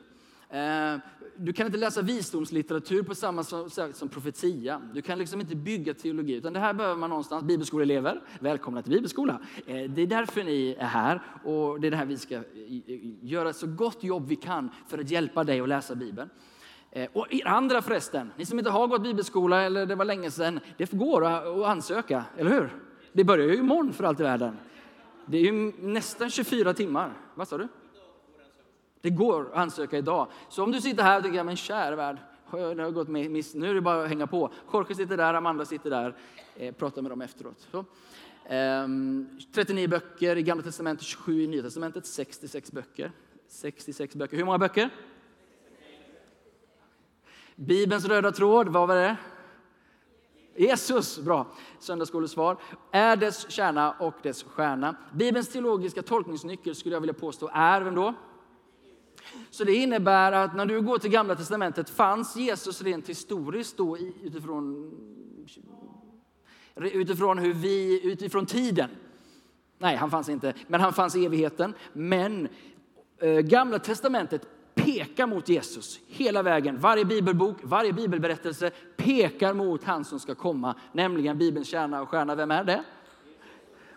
Eh, 0.49 0.95
du 1.37 1.53
kan 1.53 1.65
inte 1.65 1.77
läsa 1.77 2.01
visdomslitteratur 2.01 3.03
på 3.03 3.15
samma 3.15 3.43
sätt 3.43 3.95
som 3.95 4.09
profetia. 4.09 4.81
Du 4.93 5.01
kan 5.01 5.17
liksom 5.17 5.41
inte 5.41 5.55
bygga 5.55 5.93
teologi, 5.93 6.33
utan 6.33 6.53
det 6.53 6.59
här 6.59 6.73
behöver 6.73 6.95
man 6.95 7.09
någonstans. 7.09 7.43
Bibelskoleelever, 7.43 8.21
välkomna 8.39 8.81
till 8.81 8.91
bibelskola. 8.91 9.39
Eh, 9.67 9.83
det 9.83 10.01
är 10.01 10.07
därför 10.07 10.43
ni 10.43 10.75
är 10.79 10.85
här 10.85 11.21
och 11.43 11.81
det 11.81 11.87
är 11.87 11.91
det 11.91 11.97
här 11.97 12.05
vi 12.05 12.17
ska 12.17 12.43
göra 13.21 13.53
så 13.53 13.67
gott 13.67 14.03
jobb 14.03 14.27
vi 14.27 14.35
kan 14.35 14.69
för 14.87 14.97
att 14.97 15.09
hjälpa 15.09 15.43
dig 15.43 15.59
att 15.59 15.69
läsa 15.69 15.95
Bibeln. 15.95 16.29
Eh, 16.95 17.09
och 17.13 17.33
er 17.33 17.47
andra 17.47 17.81
förresten, 17.81 18.31
ni 18.37 18.45
som 18.45 18.59
inte 18.59 18.71
har 18.71 18.87
gått 18.87 19.03
bibelskola 19.03 19.61
eller 19.61 19.85
det 19.85 19.95
var 19.95 20.05
länge 20.05 20.31
sedan, 20.31 20.59
det 20.77 20.91
går 20.91 21.25
att 21.25 21.65
ansöka, 21.65 22.25
eller 22.37 22.51
hur? 22.51 22.69
Det 23.13 23.23
börjar 23.23 23.47
ju 23.47 23.55
imorgon 23.55 23.93
för 23.93 24.03
allt 24.03 24.19
i 24.19 24.23
världen. 24.23 24.57
Det 25.25 25.37
är 25.37 25.41
ju 25.41 25.73
nästan 25.79 26.29
24 26.29 26.73
timmar. 26.73 27.13
Vad 27.33 27.47
sa 27.47 27.57
du? 27.57 27.67
Det 29.01 29.09
går 29.09 29.45
att 29.45 29.53
ansöka 29.53 29.97
idag. 29.97 30.27
Så 30.49 30.63
om 30.63 30.71
du 30.71 30.81
sitter 30.81 31.03
här 31.03 31.17
och 31.17 31.23
tänker, 31.23 31.43
men 31.43 31.55
kära 31.55 31.95
värld, 31.95 32.17
det 32.51 32.57
har 32.57 32.91
gått 32.91 33.07
miss. 33.07 33.55
nu 33.55 33.69
är 33.69 33.73
det 33.73 33.81
bara 33.81 34.03
att 34.03 34.09
hänga 34.09 34.27
på. 34.27 34.51
Jorge 34.73 34.95
sitter 34.95 35.17
där, 35.17 35.33
Amanda 35.33 35.65
sitter 35.65 35.89
där. 35.89 36.15
Eh, 36.55 36.73
prata 36.73 37.01
med 37.01 37.11
dem 37.11 37.21
efteråt. 37.21 37.67
Så. 37.71 37.85
Ehm, 38.49 39.39
39 39.53 39.87
böcker 39.87 40.35
i 40.35 40.43
Gamla 40.43 40.63
Testamentet, 40.63 41.05
27 41.05 41.41
i 41.41 41.47
Nya 41.47 41.63
Testamentet, 41.63 42.05
66 42.05 42.71
böcker. 42.71 43.11
66 43.47 44.15
böcker. 44.15 44.37
Hur 44.37 44.45
många 44.45 44.57
böcker? 44.57 44.89
Bibelns 47.55 48.05
röda 48.05 48.31
tråd, 48.31 48.67
vad 48.69 48.87
var 48.87 48.95
det? 48.95 49.17
Jesus, 50.57 51.19
bra. 51.19 51.47
Söndagsskolesvar. 51.79 52.57
Är 52.91 53.15
dess 53.15 53.51
kärna 53.51 53.91
och 53.91 54.13
dess 54.23 54.43
stjärna. 54.43 54.95
Bibelns 55.13 55.49
teologiska 55.49 56.01
tolkningsnyckel 56.01 56.75
skulle 56.75 56.95
jag 56.95 57.01
vilja 57.01 57.13
påstå 57.13 57.49
är 57.53 57.81
vem 57.81 57.95
då? 57.95 58.13
Så 59.49 59.63
det 59.63 59.75
innebär 59.75 60.31
att 60.31 60.55
när 60.55 60.65
du 60.65 60.81
går 60.81 60.97
till 60.97 61.11
Gamla 61.11 61.35
Testamentet 61.35 61.89
fanns 61.89 62.35
Jesus 62.35 62.81
rent 62.81 63.09
historiskt 63.09 63.77
då 63.77 63.97
utifrån, 63.97 64.91
utifrån 66.75 67.37
hur 67.37 67.53
vi, 67.53 68.07
utifrån 68.11 68.45
tiden. 68.45 68.89
Nej, 69.77 69.95
han 69.95 70.11
fanns 70.11 70.29
inte, 70.29 70.53
men 70.67 70.81
han 70.81 70.93
fanns 70.93 71.15
i 71.15 71.25
evigheten. 71.25 71.73
Men 71.93 72.47
eh, 73.17 73.39
Gamla 73.39 73.79
Testamentet 73.79 74.47
pekar 74.75 75.27
mot 75.27 75.49
Jesus 75.49 75.99
hela 76.07 76.43
vägen. 76.43 76.77
Varje 76.79 77.05
bibelbok, 77.05 77.57
varje 77.63 77.93
bibelberättelse 77.93 78.71
pekar 78.97 79.53
mot 79.53 79.83
han 79.83 80.05
som 80.05 80.19
ska 80.19 80.35
komma, 80.35 80.75
nämligen 80.91 81.37
Bibelns 81.37 81.67
kärna 81.67 82.01
och 82.01 82.09
stjärna. 82.09 82.35
Vem 82.35 82.51
är 82.51 82.63
det? 82.63 82.83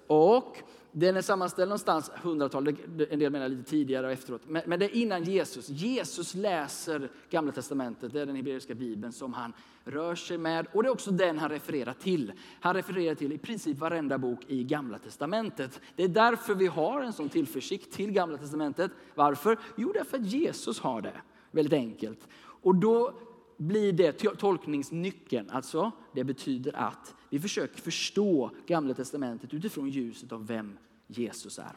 Och 0.07 0.57
den 0.93 1.17
är 1.17 1.23
sammanställd 1.23 1.69
någonstans 1.69 2.11
hundratal, 2.23 2.77
en 3.11 3.19
del 3.19 3.33
menar 3.33 3.49
lite 3.49 3.71
tidigare 3.71 4.07
och 4.07 4.13
efteråt. 4.13 4.43
Men, 4.47 4.63
men, 4.67 4.79
det 4.79 4.85
är 4.85 4.97
innan 4.97 5.25
Jesus. 5.25 5.69
Jesus 5.69 6.35
läser 6.35 7.11
Gamla 7.31 7.53
Testamentet, 7.53 8.13
det 8.13 8.21
är 8.21 8.27
den 8.27 8.37
hebreiska 8.37 8.75
bibeln 8.75 9.13
som 9.13 9.33
han 9.33 9.53
rör 9.85 10.15
sig 10.15 10.39
med. 10.39 10.67
Och 10.73 10.83
det 10.83 10.89
är 10.89 10.93
också 10.93 11.11
den 11.11 11.39
han 11.39 11.51
refererar 11.51 11.93
till. 11.93 12.33
Han 12.61 12.75
refererar 12.75 13.15
till 13.15 13.33
i 13.33 13.39
princip 13.39 13.79
varenda 13.79 14.19
bok 14.19 14.41
i 14.47 14.65
Gamla 14.65 14.99
Testamentet. 14.99 15.81
Det 15.97 16.05
är 16.05 16.09
därför 16.09 16.55
vi 16.55 16.67
har 16.67 17.03
en 17.03 17.13
sån 17.13 17.29
tillförsikt 17.29 17.93
till 17.93 18.13
Gamla 18.13 18.39
Testamentet. 18.39 18.91
Varför? 19.15 19.59
Jo, 19.77 19.93
därför 19.93 20.19
att 20.19 20.27
Jesus 20.27 20.81
har 20.81 21.03
det. 21.03 21.21
Väldigt 21.51 21.73
enkelt. 21.73 22.29
Och 22.63 22.75
då 22.75 23.15
blir 23.57 23.93
det 23.93 24.13
tolkningsnyckeln. 24.13 25.51
Alltså, 25.51 25.93
det 26.19 26.25
betyder 26.25 26.77
att 26.77 27.15
vi 27.31 27.41
försöker 27.41 27.81
förstå 27.81 28.51
Gamla 28.67 28.95
Testamentet 28.95 29.55
utifrån 29.55 29.89
ljuset 29.89 30.33
av 30.33 30.47
vem 30.47 30.79
Jesus 31.07 31.59
är. 31.59 31.77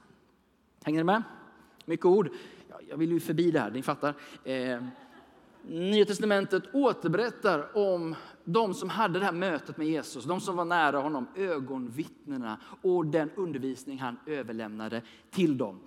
Hänger 0.84 1.00
ni 1.00 1.04
med? 1.04 1.24
Mycket 1.86 2.06
ord. 2.06 2.30
Jag 2.90 2.98
vill 2.98 3.12
ju 3.12 3.20
förbi 3.20 3.52
det 3.52 3.60
här, 3.60 3.72
ni 3.72 3.82
fattar. 3.82 4.16
Eh, 4.44 4.84
Nya 5.68 6.06
Testamentet 6.06 6.64
återberättar 6.74 7.78
om 7.78 8.16
de 8.44 8.74
som 8.74 8.90
hade 8.90 9.20
det 9.20 9.26
här 9.26 9.32
mötet 9.32 9.78
med 9.78 9.88
Jesus, 9.88 10.26
de 10.26 10.42
som 10.42 10.56
var 10.56 10.66
nära 10.66 10.98
honom, 10.98 11.28
ögonvittnena 11.36 12.58
och 12.82 13.06
den 13.06 13.30
undervisning 13.36 14.00
han 14.00 14.18
överlämnade 14.26 15.02
till 15.30 15.58
dem. 15.58 15.80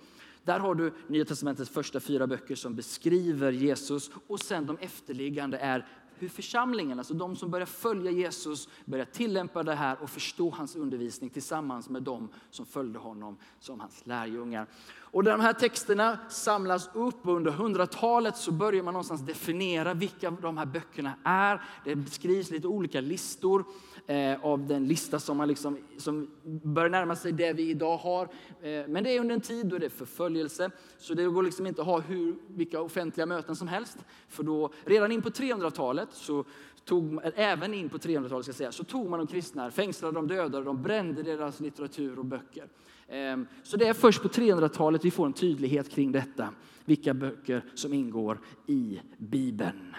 Där 0.43 0.59
har 0.59 0.75
du 0.75 0.93
Nya 1.07 1.25
Testamentets 1.25 1.69
första 1.69 1.99
fyra 1.99 2.27
böcker 2.27 2.55
som 2.55 2.75
beskriver 2.75 3.51
Jesus 3.51 4.11
och 4.27 4.39
sen 4.39 4.65
de 4.65 4.77
efterliggande 4.77 5.57
är 5.57 5.85
hur 6.19 6.29
församlingen, 6.29 6.99
alltså 6.99 7.13
de 7.13 7.35
som 7.35 7.51
börjar 7.51 7.65
följa 7.65 8.11
Jesus, 8.11 8.69
börjar 8.85 9.05
tillämpa 9.05 9.63
det 9.63 9.75
här 9.75 9.97
och 10.01 10.09
förstå 10.09 10.49
hans 10.49 10.75
undervisning 10.75 11.29
tillsammans 11.29 11.89
med 11.89 12.03
dem 12.03 12.29
som 12.51 12.65
följde 12.65 12.99
honom 12.99 13.37
som 13.59 13.79
hans 13.79 14.05
lärjungar. 14.05 14.67
Och 15.15 15.23
när 15.23 15.31
de 15.31 15.41
här 15.41 15.53
texterna 15.53 16.17
samlas 16.29 16.89
upp 16.93 17.19
under 17.23 17.51
hundratalet 17.51 18.37
så 18.37 18.51
börjar 18.51 18.83
man 18.83 18.93
någonstans 18.93 19.21
definiera 19.21 19.93
vilka 19.93 20.31
de 20.31 20.57
här 20.57 20.65
böckerna 20.65 21.13
är. 21.23 21.61
Det 21.83 21.95
beskrivs 21.95 22.51
lite 22.51 22.67
olika 22.67 23.01
listor 23.01 23.65
eh, 24.07 24.45
av 24.45 24.67
den 24.67 24.87
lista 24.87 25.19
som, 25.19 25.37
man 25.37 25.47
liksom, 25.47 25.77
som 25.97 26.27
börjar 26.43 26.89
närma 26.89 27.15
sig 27.15 27.31
det 27.31 27.53
vi 27.53 27.69
idag 27.69 27.97
har. 27.97 28.23
Eh, 28.61 28.87
men 28.87 29.03
det 29.03 29.15
är 29.15 29.19
under 29.19 29.35
en 29.35 29.41
tid 29.41 29.67
då 29.67 29.77
det 29.77 29.85
är 29.85 29.89
förföljelse, 29.89 30.71
så 30.97 31.13
det 31.13 31.25
går 31.25 31.43
liksom 31.43 31.67
inte 31.67 31.81
att 31.81 31.87
ha 31.87 31.99
hur, 31.99 32.35
vilka 32.47 32.81
offentliga 32.81 33.25
möten 33.25 33.55
som 33.55 33.67
helst. 33.67 33.97
För 34.27 34.43
då, 34.43 34.73
redan 34.85 35.11
in 35.11 35.21
på 35.21 35.29
300-talet, 35.29 36.04
så 36.11 36.45
tog, 36.85 37.19
även 37.35 37.73
in 37.73 37.89
på 37.89 37.97
300-talet 37.97 38.45
ska 38.45 38.53
säga, 38.53 38.71
så 38.71 38.83
tog 38.83 39.09
man 39.09 39.19
de 39.19 39.27
kristna, 39.27 39.71
fängslade 39.71 40.13
de 40.13 40.27
döda, 40.27 40.61
de 40.61 40.81
brände 40.81 41.23
deras 41.23 41.59
litteratur 41.59 42.19
och 42.19 42.25
böcker. 42.25 42.67
Ehm, 43.07 43.47
så 43.63 43.77
det 43.77 43.87
är 43.87 43.93
först 43.93 44.21
på 44.21 44.27
300-talet 44.27 45.05
vi 45.05 45.11
får 45.11 45.25
en 45.25 45.33
tydlighet 45.33 45.89
kring 45.89 46.11
detta, 46.11 46.49
vilka 46.85 47.13
böcker 47.13 47.63
som 47.75 47.93
ingår 47.93 48.39
i 48.67 48.99
Bibeln. 49.17 49.95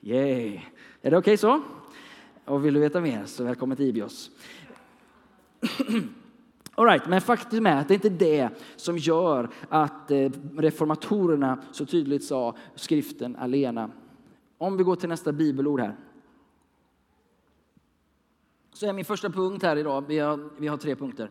Yay. 0.00 0.60
Är 1.02 1.10
det 1.10 1.18
okej 1.18 1.18
okay 1.18 1.36
så? 1.36 1.62
Och 2.44 2.64
vill 2.64 2.74
du 2.74 2.80
veta 2.80 3.00
mer 3.00 3.24
så 3.24 3.44
välkommen 3.44 3.76
till 3.76 3.86
Ibios. 3.86 4.30
All 6.74 6.86
right, 6.86 7.08
men 7.08 7.20
faktum 7.20 7.66
är 7.66 7.76
att 7.76 7.88
det 7.88 7.94
är 7.94 7.96
inte 7.96 8.08
det 8.08 8.48
som 8.76 8.98
gör 8.98 9.48
att 9.68 10.10
eh, 10.10 10.30
reformatorerna 10.56 11.62
så 11.72 11.86
tydligt 11.86 12.24
sa 12.24 12.56
skriften 12.74 13.36
alena. 13.36 13.90
Om 14.62 14.76
vi 14.76 14.84
går 14.84 14.96
till 14.96 15.08
nästa 15.08 15.32
bibelord 15.32 15.80
här. 15.80 15.96
Så 18.72 18.86
är 18.86 18.92
min 18.92 19.04
första 19.04 19.30
punkt 19.30 19.62
här 19.62 19.76
idag, 19.76 20.04
vi 20.08 20.18
har, 20.18 20.50
vi 20.58 20.68
har 20.68 20.76
tre 20.76 20.96
punkter. 20.96 21.30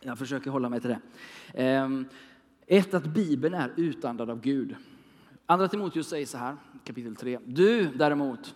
Jag 0.00 0.18
försöker 0.18 0.50
hålla 0.50 0.68
mig 0.68 0.80
till 0.80 0.90
det. 0.90 1.00
Ehm, 1.54 2.08
ett, 2.66 2.94
att 2.94 3.04
Bibeln 3.04 3.54
är 3.54 3.72
utandad 3.76 4.30
av 4.30 4.40
Gud. 4.40 4.76
Andra 5.46 5.68
Timoteus 5.68 6.08
säger 6.08 6.26
så 6.26 6.38
här, 6.38 6.56
kapitel 6.84 7.16
3. 7.16 7.38
Du 7.46 7.86
däremot, 7.86 8.54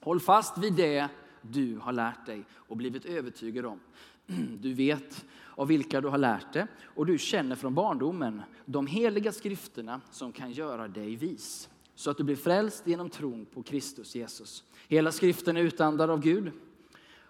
Håll 0.00 0.20
fast 0.20 0.58
vid 0.58 0.72
det 0.72 1.08
du 1.42 1.78
har 1.78 1.92
lärt 1.92 2.26
dig 2.26 2.44
och 2.52 2.76
blivit 2.76 3.04
övertygad 3.04 3.66
om. 3.66 3.80
Du 4.60 4.74
vet 4.74 5.24
av 5.48 5.68
vilka 5.68 6.00
du 6.00 6.08
har 6.08 6.18
lärt 6.18 6.52
det 6.52 6.66
och 6.84 7.06
du 7.06 7.18
känner 7.18 7.56
från 7.56 7.74
barndomen 7.74 8.42
de 8.64 8.86
heliga 8.86 9.32
skrifterna 9.32 10.00
som 10.10 10.32
kan 10.32 10.50
göra 10.50 10.88
dig 10.88 11.16
vis 11.16 11.68
så 11.94 12.10
att 12.10 12.16
du 12.16 12.24
blir 12.24 12.36
frälst 12.36 12.86
genom 12.86 13.10
tron 13.10 13.46
på 13.46 13.62
Kristus 13.62 14.14
Jesus. 14.14 14.64
Hela 14.88 15.12
skriften 15.12 15.56
är 15.56 15.62
utandad 15.62 16.10
av 16.10 16.20
Gud 16.20 16.52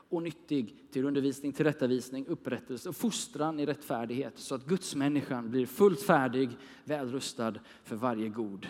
och 0.08 0.22
nyttig 0.22 0.74
till 0.90 1.04
undervisning, 1.04 1.52
tillrättavisning, 1.52 2.26
upprättelse 2.26 2.88
och 2.88 2.96
fostran 2.96 3.60
i 3.60 3.66
rättfärdighet 3.66 4.38
så 4.38 4.54
att 4.54 4.66
Guds 4.66 4.94
människan 4.94 5.50
blir 5.50 5.66
fullt 5.66 6.02
färdig, 6.02 6.50
välrustad 6.84 7.54
för 7.84 7.96
varje 7.96 8.28
god 8.28 8.66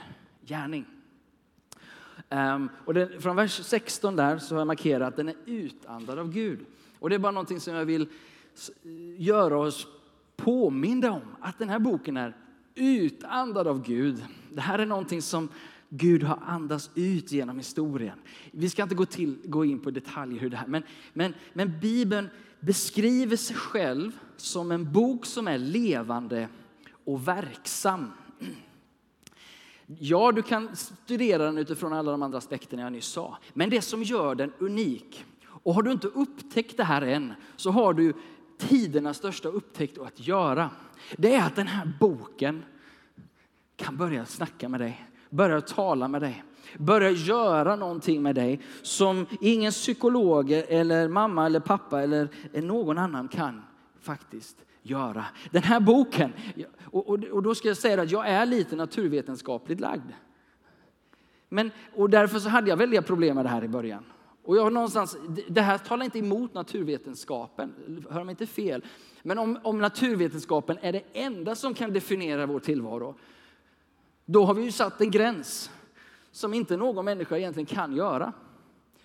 gärning. 0.46 0.84
Um, 2.30 2.70
och 2.84 2.94
den, 2.94 3.20
från 3.20 3.36
vers 3.36 3.60
16 3.64 4.16
där 4.16 4.38
så 4.38 4.54
har 4.54 4.60
jag 4.60 4.66
markerat 4.66 5.08
att 5.08 5.16
den 5.16 5.28
är 5.28 5.36
utandad 5.46 6.18
av 6.18 6.32
Gud. 6.32 6.58
Och 6.98 7.10
det 7.10 7.14
är 7.14 7.18
bara 7.18 7.32
någonting 7.32 7.60
som 7.60 7.74
jag 7.74 7.84
vill 7.84 8.08
göra 9.16 9.58
oss 9.58 9.86
påminda 10.36 11.10
om. 11.10 11.36
Att 11.40 11.58
den 11.58 11.68
här 11.68 11.78
boken 11.78 12.16
är 12.16 12.36
utandad 12.74 13.68
av 13.68 13.82
Gud. 13.82 14.24
Det 14.52 14.60
här 14.60 14.78
är 14.78 14.86
någonting 14.86 15.22
som 15.22 15.48
Gud 15.88 16.22
har 16.22 16.38
andats 16.46 16.90
ut 16.94 17.32
genom 17.32 17.58
historien. 17.58 18.18
Vi 18.50 18.70
ska 18.70 18.82
inte 18.82 18.94
gå, 18.94 19.06
till, 19.06 19.38
gå 19.44 19.64
in 19.64 19.80
på 19.80 19.90
detaljer 19.90 20.40
hur 20.40 20.50
det 20.50 20.56
här, 20.56 20.66
men, 20.66 20.82
men, 21.12 21.34
men 21.52 21.80
Bibeln 21.80 22.28
beskriver 22.60 23.36
sig 23.36 23.56
själv 23.56 24.12
som 24.36 24.72
en 24.72 24.92
bok 24.92 25.26
som 25.26 25.48
är 25.48 25.58
levande 25.58 26.48
och 27.04 27.28
verksam. 27.28 28.10
Ja, 29.86 30.32
du 30.32 30.42
kan 30.42 30.76
studera 30.76 31.44
den 31.44 31.58
utifrån 31.58 31.92
alla 31.92 32.10
de 32.10 32.22
andra 32.22 32.38
aspekterna 32.38 32.82
jag 32.82 32.92
nyss 32.92 33.06
sa. 33.06 33.38
Men 33.52 33.70
det 33.70 33.82
som 33.82 34.02
gör 34.02 34.34
den 34.34 34.52
unik, 34.58 35.24
och 35.46 35.74
har 35.74 35.82
du 35.82 35.92
inte 35.92 36.06
upptäckt 36.06 36.76
det 36.76 36.84
här 36.84 37.02
än, 37.02 37.32
så 37.56 37.70
har 37.70 37.94
du 37.94 38.12
tidernas 38.58 39.16
största 39.16 39.48
upptäckt 39.48 39.98
att 39.98 40.26
göra. 40.26 40.70
Det 41.16 41.34
är 41.34 41.46
att 41.46 41.56
den 41.56 41.66
här 41.66 41.92
boken 42.00 42.64
kan 43.76 43.96
börja 43.96 44.26
snacka 44.26 44.68
med 44.68 44.80
dig, 44.80 45.06
börja 45.34 45.60
tala 45.60 46.08
med 46.08 46.22
dig, 46.22 46.44
börja 46.78 47.10
göra 47.10 47.76
någonting 47.76 48.22
med 48.22 48.34
dig 48.34 48.60
som 48.82 49.26
ingen 49.40 49.72
psykolog 49.72 50.50
eller 50.50 51.08
mamma 51.08 51.46
eller 51.46 51.60
pappa 51.60 52.02
eller 52.02 52.28
någon 52.52 52.98
annan 52.98 53.28
kan 53.28 53.62
faktiskt 54.00 54.56
göra. 54.82 55.24
Den 55.50 55.62
här 55.62 55.80
boken, 55.80 56.32
och, 56.90 57.08
och, 57.08 57.24
och 57.24 57.42
då 57.42 57.54
ska 57.54 57.68
jag 57.68 57.76
säga 57.76 58.02
att 58.02 58.10
jag 58.10 58.28
är 58.28 58.46
lite 58.46 58.76
naturvetenskapligt 58.76 59.80
lagd. 59.80 60.10
Men, 61.48 61.70
och 61.94 62.10
därför 62.10 62.38
så 62.38 62.48
hade 62.48 62.70
jag 62.70 62.76
väldiga 62.76 63.02
problem 63.02 63.36
med 63.36 63.44
det 63.44 63.48
här 63.48 63.64
i 63.64 63.68
början. 63.68 64.04
Och 64.44 64.56
jag 64.56 64.72
någonstans, 64.72 65.16
det 65.48 65.60
här 65.60 65.78
talar 65.78 66.04
inte 66.04 66.18
emot 66.18 66.54
naturvetenskapen, 66.54 68.04
hör 68.10 68.24
mig 68.24 68.32
inte 68.32 68.46
fel. 68.46 68.84
Men 69.22 69.38
om, 69.38 69.58
om 69.62 69.78
naturvetenskapen 69.78 70.78
är 70.80 70.92
det 70.92 71.02
enda 71.12 71.54
som 71.54 71.74
kan 71.74 71.92
definiera 71.92 72.46
vår 72.46 72.60
tillvaro, 72.60 73.14
då 74.26 74.44
har 74.44 74.54
vi 74.54 74.62
ju 74.62 74.72
satt 74.72 75.00
en 75.00 75.10
gräns 75.10 75.70
som 76.30 76.54
inte 76.54 76.76
någon 76.76 77.04
människa 77.04 77.36
egentligen 77.36 77.66
kan 77.66 77.96
göra. 77.96 78.32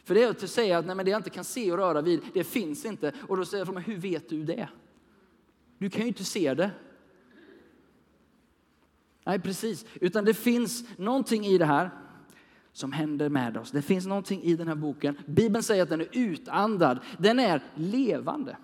För 0.03 0.15
det 0.15 0.23
är 0.23 0.29
att 0.29 0.49
säga 0.49 0.77
att 0.77 0.85
nej, 0.85 0.95
men 0.95 1.05
det 1.05 1.11
jag 1.11 1.19
inte 1.19 1.29
kan 1.29 1.43
se 1.43 1.71
och 1.71 1.77
röra 1.77 2.01
vid, 2.01 2.21
det 2.33 2.43
finns 2.43 2.85
inte. 2.85 3.13
Och 3.27 3.37
då 3.37 3.45
säger 3.45 3.65
jag, 3.65 3.79
hur 3.79 3.97
vet 3.97 4.29
du 4.29 4.43
det? 4.43 4.69
Du 5.77 5.89
kan 5.89 6.01
ju 6.01 6.07
inte 6.07 6.23
se 6.23 6.53
det. 6.53 6.71
Nej, 9.23 9.39
precis. 9.39 9.85
Utan 9.93 10.25
det 10.25 10.33
finns 10.33 10.83
någonting 10.97 11.45
i 11.45 11.57
det 11.57 11.65
här 11.65 11.89
som 12.73 12.91
händer 12.91 13.29
med 13.29 13.57
oss. 13.57 13.71
Det 13.71 13.81
finns 13.81 14.05
någonting 14.05 14.43
i 14.43 14.55
den 14.55 14.67
här 14.67 14.75
boken. 14.75 15.17
Bibeln 15.25 15.63
säger 15.63 15.83
att 15.83 15.89
den 15.89 16.01
är 16.01 16.09
utandad. 16.11 16.99
Den 17.17 17.39
är 17.39 17.63
levande. 17.75 18.57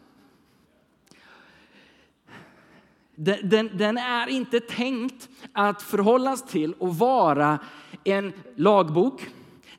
Den, 3.16 3.50
den, 3.50 3.78
den, 3.78 3.98
är 3.98 4.28
inte 4.28 4.60
tänkt 4.60 5.30
att 5.54 5.82
förhållas 5.82 6.44
till 6.44 6.74
och 6.74 6.98
vara 6.98 7.60
en 8.04 8.34
lagbok. 8.56 9.30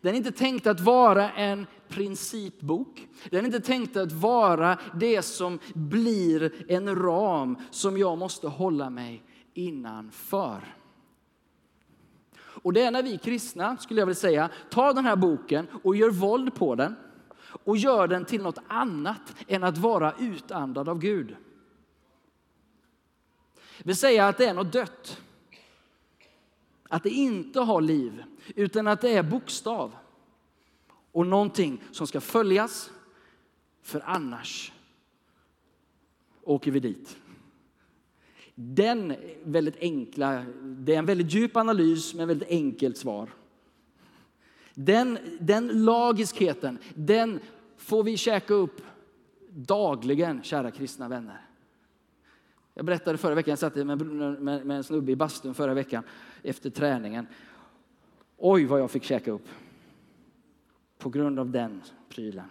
Den 0.00 0.14
är 0.14 0.16
inte 0.16 0.32
tänkt 0.32 0.66
att 0.66 0.80
vara 0.80 1.30
en 1.30 1.66
principbok. 1.88 3.08
Den 3.30 3.40
är 3.40 3.44
inte 3.44 3.60
tänkt 3.60 3.96
att 3.96 4.12
vara 4.12 4.78
det 4.94 5.22
som 5.22 5.58
blir 5.74 6.52
en 6.68 6.96
ram 6.96 7.58
som 7.70 7.98
jag 7.98 8.18
måste 8.18 8.48
hålla 8.48 8.90
mig 8.90 9.22
innanför. 9.54 10.74
Och 12.38 12.72
det 12.72 12.82
är 12.82 12.90
när 12.90 13.02
vi 13.02 13.18
kristna, 13.18 13.76
skulle 13.76 14.00
jag 14.00 14.06
vilja 14.06 14.20
säga, 14.20 14.50
tar 14.70 14.94
den 14.94 15.04
här 15.04 15.16
boken 15.16 15.66
och 15.82 15.96
gör 15.96 16.10
våld 16.10 16.54
på 16.54 16.74
den 16.74 16.94
och 17.64 17.76
gör 17.76 18.08
den 18.08 18.24
till 18.24 18.42
något 18.42 18.58
annat 18.68 19.34
än 19.48 19.64
att 19.64 19.78
vara 19.78 20.12
utandad 20.18 20.88
av 20.88 20.98
Gud. 20.98 21.36
Det 23.78 23.86
vill 23.86 23.96
säga 23.96 24.28
att 24.28 24.38
det 24.38 24.46
är 24.46 24.54
något 24.54 24.72
dött. 24.72 25.22
Att 26.88 27.02
det 27.02 27.10
inte 27.10 27.60
har 27.60 27.80
liv, 27.80 28.24
utan 28.54 28.86
att 28.86 29.00
det 29.00 29.10
är 29.10 29.22
bokstav. 29.22 29.92
Och 31.12 31.26
någonting 31.26 31.82
som 31.92 32.06
ska 32.06 32.20
följas, 32.20 32.90
för 33.82 34.02
annars 34.06 34.72
åker 36.42 36.70
vi 36.70 36.80
dit. 36.80 37.16
Den 38.54 39.16
väldigt 39.44 39.76
enkla, 39.80 40.44
det 40.62 40.94
är 40.94 40.98
en 40.98 41.06
väldigt 41.06 41.34
djup 41.34 41.56
analys 41.56 42.14
med 42.14 42.26
väldigt 42.26 42.48
enkelt 42.48 42.96
svar. 42.96 43.30
Den, 44.74 45.18
den 45.40 45.84
lagiskheten, 45.84 46.78
den 46.94 47.40
får 47.76 48.02
vi 48.02 48.16
käka 48.16 48.54
upp 48.54 48.82
dagligen, 49.50 50.42
kära 50.42 50.70
kristna 50.70 51.08
vänner. 51.08 51.45
Jag 52.78 52.84
berättade 52.84 53.18
förra 53.18 53.34
veckan, 53.34 53.50
jag 53.52 53.58
satt 53.58 53.74
med, 53.74 54.06
med, 54.40 54.66
med 54.66 54.76
en 54.76 54.84
snubbe 54.84 55.12
i 55.12 55.16
bastun 55.16 55.54
förra 55.54 55.74
veckan 55.74 56.04
efter 56.42 56.70
träningen. 56.70 57.26
Oj, 58.36 58.64
vad 58.64 58.80
jag 58.80 58.90
fick 58.90 59.04
käka 59.04 59.30
upp. 59.30 59.48
På 60.98 61.08
grund 61.08 61.38
av 61.38 61.50
den 61.50 61.82
prylen. 62.08 62.44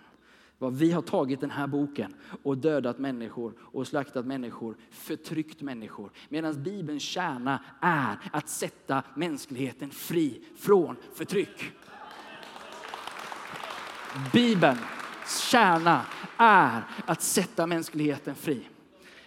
Vad 0.57 0.75
vi 0.75 0.91
har 0.91 1.01
tagit 1.01 1.41
den 1.41 1.51
här 1.51 1.67
boken 1.67 2.13
och 2.43 2.57
dödat 2.57 2.99
människor 2.99 3.53
och 3.59 3.87
slaktat 3.87 4.25
människor, 4.25 4.75
förtryckt 4.89 5.61
människor. 5.61 6.11
Medan 6.29 6.63
Bibelns 6.63 7.03
kärna 7.03 7.63
är 7.81 8.17
att 8.31 8.49
sätta 8.49 9.03
mänskligheten 9.15 9.89
fri 9.89 10.41
från 10.57 10.95
förtryck. 11.13 11.71
Bibelns 14.33 14.79
kärna 15.51 16.05
är 16.37 16.83
att 17.05 17.21
sätta 17.21 17.67
mänskligheten 17.67 18.35
fri 18.35 18.67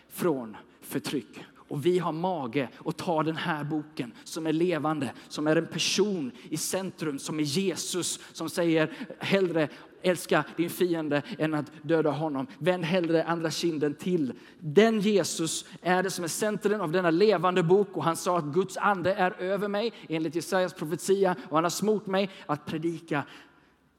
från 0.09 0.57
förtryck. 0.89 1.45
Och 1.69 1.87
vi 1.87 1.99
har 1.99 2.13
mage 2.13 2.69
att 2.85 2.97
ta 2.97 3.23
den 3.23 3.37
här 3.37 3.65
boken 3.65 4.13
som 4.25 4.47
är 4.47 4.53
levande, 4.53 5.13
som 5.29 5.47
är 5.47 5.57
en 5.57 5.67
person 5.67 6.31
i 6.51 6.57
centrum, 6.57 7.19
som 7.19 7.39
är 7.39 7.45
Jesus, 7.45 8.21
som 8.33 8.51
säger 8.51 8.93
hellre 9.19 9.69
älska 10.03 10.45
din 10.57 10.71
fiende 10.71 11.23
än 11.39 11.55
att 11.55 11.73
döda 11.83 12.11
honom. 12.11 12.47
Vänd 12.59 12.85
hellre 12.85 13.25
andra 13.25 13.51
kinden 13.51 13.95
till. 13.95 14.33
Den 14.59 15.01
Jesus 15.01 15.65
är 15.83 16.03
det 16.03 16.11
som 16.11 16.25
är 16.25 16.29
centrum 16.29 16.81
av 16.81 16.93
denna 16.93 17.11
levande 17.11 17.63
bok 17.63 17.97
och 17.97 18.05
han 18.05 18.17
sa 18.17 18.39
att 18.39 18.45
Guds 18.45 18.77
ande 18.77 19.15
är 19.15 19.41
över 19.41 19.69
mig 19.69 19.93
enligt 20.09 20.35
Jesajas 20.35 20.75
profetia 20.75 21.37
och 21.49 21.57
han 21.57 21.65
har 21.65 21.71
smort 21.71 22.07
mig 22.07 22.31
att 22.47 22.67
predika 22.67 23.23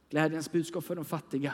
glädjens 0.10 0.52
budskap 0.52 0.86
för 0.86 0.96
de 0.96 1.06
fattiga 1.06 1.54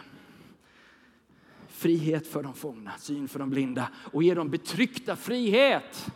frihet 1.76 2.28
för 2.28 2.44
de 2.44 2.54
fångna, 2.54 2.92
syn 2.98 3.28
för 3.28 3.40
de 3.40 3.50
blinda 3.50 3.90
och 4.12 4.24
ge 4.24 4.34
dem 4.34 4.50
betryckta 4.50 5.16
frihet. 5.16 6.08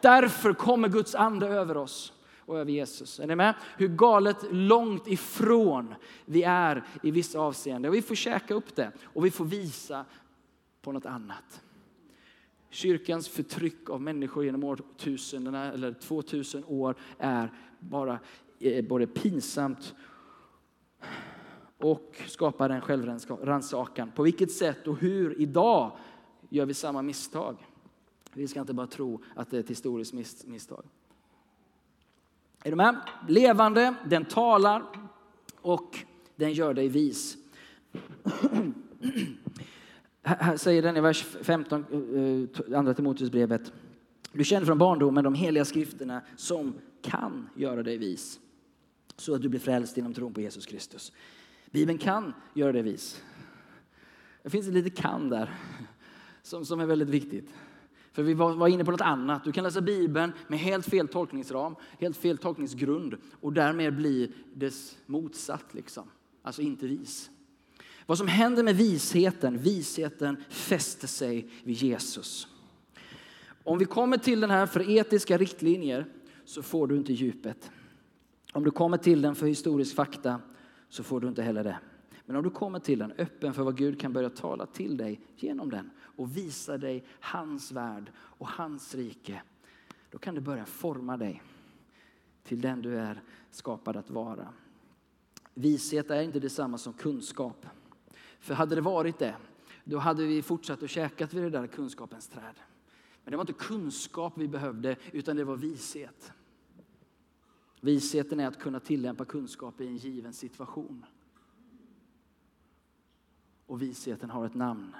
Därför 0.00 0.52
kommer 0.52 0.88
Guds 0.88 1.14
ande 1.14 1.46
över 1.46 1.76
oss 1.76 2.12
och 2.38 2.58
över 2.58 2.72
Jesus. 2.72 3.20
Är 3.20 3.26
ni 3.26 3.36
med? 3.36 3.54
Hur 3.76 3.88
galet 3.88 4.36
långt 4.50 5.08
ifrån 5.08 5.94
vi 6.24 6.42
är 6.42 6.84
i 7.02 7.10
vissa 7.10 7.38
avseenden. 7.38 7.88
Och 7.88 7.94
vi 7.94 8.02
får 8.02 8.14
käka 8.14 8.54
upp 8.54 8.76
det 8.76 8.92
och 9.02 9.24
vi 9.24 9.30
får 9.30 9.44
visa 9.44 10.04
på 10.82 10.92
något 10.92 11.06
annat. 11.06 11.62
Kyrkans 12.70 13.28
förtryck 13.28 13.90
av 13.90 14.00
människor 14.00 14.44
genom 14.44 14.64
årtusendena 14.64 15.72
eller 15.72 15.92
2000 15.92 16.64
år 16.64 16.94
är 17.18 17.52
bara 17.78 18.18
eh, 18.60 18.84
både 18.84 19.06
pinsamt 19.06 19.94
och 21.78 22.16
skapar 22.26 22.70
en 22.70 22.80
självrannsakan. 22.80 24.10
På 24.10 24.22
vilket 24.22 24.52
sätt 24.52 24.86
och 24.86 24.96
hur 24.96 25.40
idag 25.40 25.92
gör 26.48 26.66
vi 26.66 26.74
samma 26.74 27.02
misstag? 27.02 27.56
Vi 28.32 28.48
ska 28.48 28.60
inte 28.60 28.72
bara 28.72 28.86
tro 28.86 29.22
att 29.34 29.50
det 29.50 29.56
är 29.56 29.60
ett 29.60 29.70
historiskt 29.70 30.14
misstag. 30.46 30.84
Är 32.62 32.70
du 32.70 32.76
med? 32.76 32.96
Levande, 33.28 33.94
den 34.06 34.24
talar 34.24 34.82
och 35.60 35.98
den 36.36 36.52
gör 36.52 36.74
dig 36.74 36.88
vis. 36.88 37.36
Här 40.22 40.56
säger 40.56 40.82
den 40.82 40.96
i 40.96 41.00
vers 41.00 41.22
15, 41.22 41.84
eh, 41.90 42.78
andra 42.78 42.94
Timoteusbrevet. 42.94 43.72
Du 44.32 44.44
känner 44.44 44.66
från 44.66 44.78
barndomen 44.78 45.24
de 45.24 45.34
heliga 45.34 45.64
skrifterna 45.64 46.22
som 46.36 46.74
kan 47.02 47.48
göra 47.54 47.82
dig 47.82 47.98
vis 47.98 48.40
så 49.16 49.34
att 49.34 49.42
du 49.42 49.48
blir 49.48 49.60
frälst 49.60 49.96
genom 49.96 50.14
tron 50.14 50.34
på 50.34 50.40
Jesus 50.40 50.66
Kristus. 50.66 51.12
Bibeln 51.74 51.98
kan 51.98 52.34
göra 52.54 52.72
det 52.72 52.82
vis. 52.82 53.22
Det 54.42 54.50
finns 54.50 54.66
lite 54.66 54.90
kan 54.90 55.28
där 55.28 55.54
som, 56.42 56.64
som 56.64 56.80
är 56.80 56.86
väldigt 56.86 57.08
viktigt. 57.08 57.48
För 58.12 58.22
vi 58.22 58.34
var, 58.34 58.54
var 58.54 58.68
inne 58.68 58.84
på 58.84 58.90
något 58.90 59.00
annat. 59.00 59.44
Du 59.44 59.52
kan 59.52 59.64
läsa 59.64 59.80
Bibeln 59.80 60.32
med 60.48 60.58
helt 60.58 60.86
fel 60.86 61.08
tolkningsram, 61.08 61.76
helt 61.98 62.16
fel 62.16 62.38
tolkningsgrund 62.38 63.16
och 63.40 63.52
därmed 63.52 63.96
bli 63.96 64.32
dess 64.54 64.98
motsatt, 65.06 65.74
liksom. 65.74 66.10
alltså 66.42 66.62
inte 66.62 66.86
vis. 66.86 67.30
Vad 68.06 68.18
som 68.18 68.28
händer 68.28 68.62
med 68.62 68.76
visheten, 68.76 69.58
visheten 69.58 70.44
fäster 70.48 71.06
sig 71.06 71.48
vid 71.64 71.76
Jesus. 71.76 72.48
Om 73.64 73.78
vi 73.78 73.84
kommer 73.84 74.16
till 74.16 74.40
den 74.40 74.50
här 74.50 74.66
för 74.66 74.90
etiska 74.90 75.38
riktlinjer 75.38 76.06
så 76.44 76.62
får 76.62 76.86
du 76.86 76.96
inte 76.96 77.12
djupet. 77.12 77.70
Om 78.52 78.64
du 78.64 78.70
kommer 78.70 78.96
till 78.96 79.22
den 79.22 79.34
för 79.34 79.46
historisk 79.46 79.94
fakta 79.94 80.40
så 80.94 81.02
får 81.02 81.20
du 81.20 81.28
inte 81.28 81.42
heller 81.42 81.64
det. 81.64 81.78
Men 82.26 82.36
om 82.36 82.42
du 82.42 82.50
kommer 82.50 82.78
till 82.78 82.98
den 82.98 83.12
öppen 83.12 83.54
för 83.54 83.62
vad 83.62 83.76
Gud 83.76 84.00
kan 84.00 84.12
börja 84.12 84.30
tala 84.30 84.66
till 84.66 84.96
dig 84.96 85.20
genom 85.36 85.70
den 85.70 85.90
och 85.98 86.36
visa 86.36 86.78
dig 86.78 87.04
hans 87.20 87.72
värld 87.72 88.12
och 88.16 88.48
hans 88.48 88.94
rike, 88.94 89.42
då 90.10 90.18
kan 90.18 90.34
det 90.34 90.40
börja 90.40 90.64
forma 90.64 91.16
dig 91.16 91.42
till 92.42 92.60
den 92.60 92.82
du 92.82 92.98
är 92.98 93.22
skapad 93.50 93.96
att 93.96 94.10
vara. 94.10 94.48
Vishet 95.54 96.10
är 96.10 96.22
inte 96.22 96.40
detsamma 96.40 96.78
som 96.78 96.92
kunskap. 96.92 97.66
För 98.40 98.54
hade 98.54 98.74
det 98.74 98.80
varit 98.80 99.18
det, 99.18 99.34
då 99.84 99.98
hade 99.98 100.24
vi 100.24 100.42
fortsatt 100.42 100.82
att 100.82 100.90
käkat 100.90 101.34
vid 101.34 101.42
det 101.42 101.50
där 101.50 101.66
kunskapens 101.66 102.28
träd. 102.28 102.54
Men 103.24 103.30
det 103.30 103.36
var 103.36 103.42
inte 103.42 103.52
kunskap 103.52 104.32
vi 104.36 104.48
behövde, 104.48 104.96
utan 105.12 105.36
det 105.36 105.44
var 105.44 105.56
vishet. 105.56 106.32
Visheten 107.84 108.40
är 108.40 108.46
att 108.46 108.58
kunna 108.58 108.80
tillämpa 108.80 109.24
kunskap 109.24 109.80
i 109.80 109.86
en 109.86 109.96
given 109.96 110.32
situation. 110.32 111.04
Och 113.66 113.82
visheten 113.82 114.30
har 114.30 114.46
ett 114.46 114.54
namn. 114.54 114.94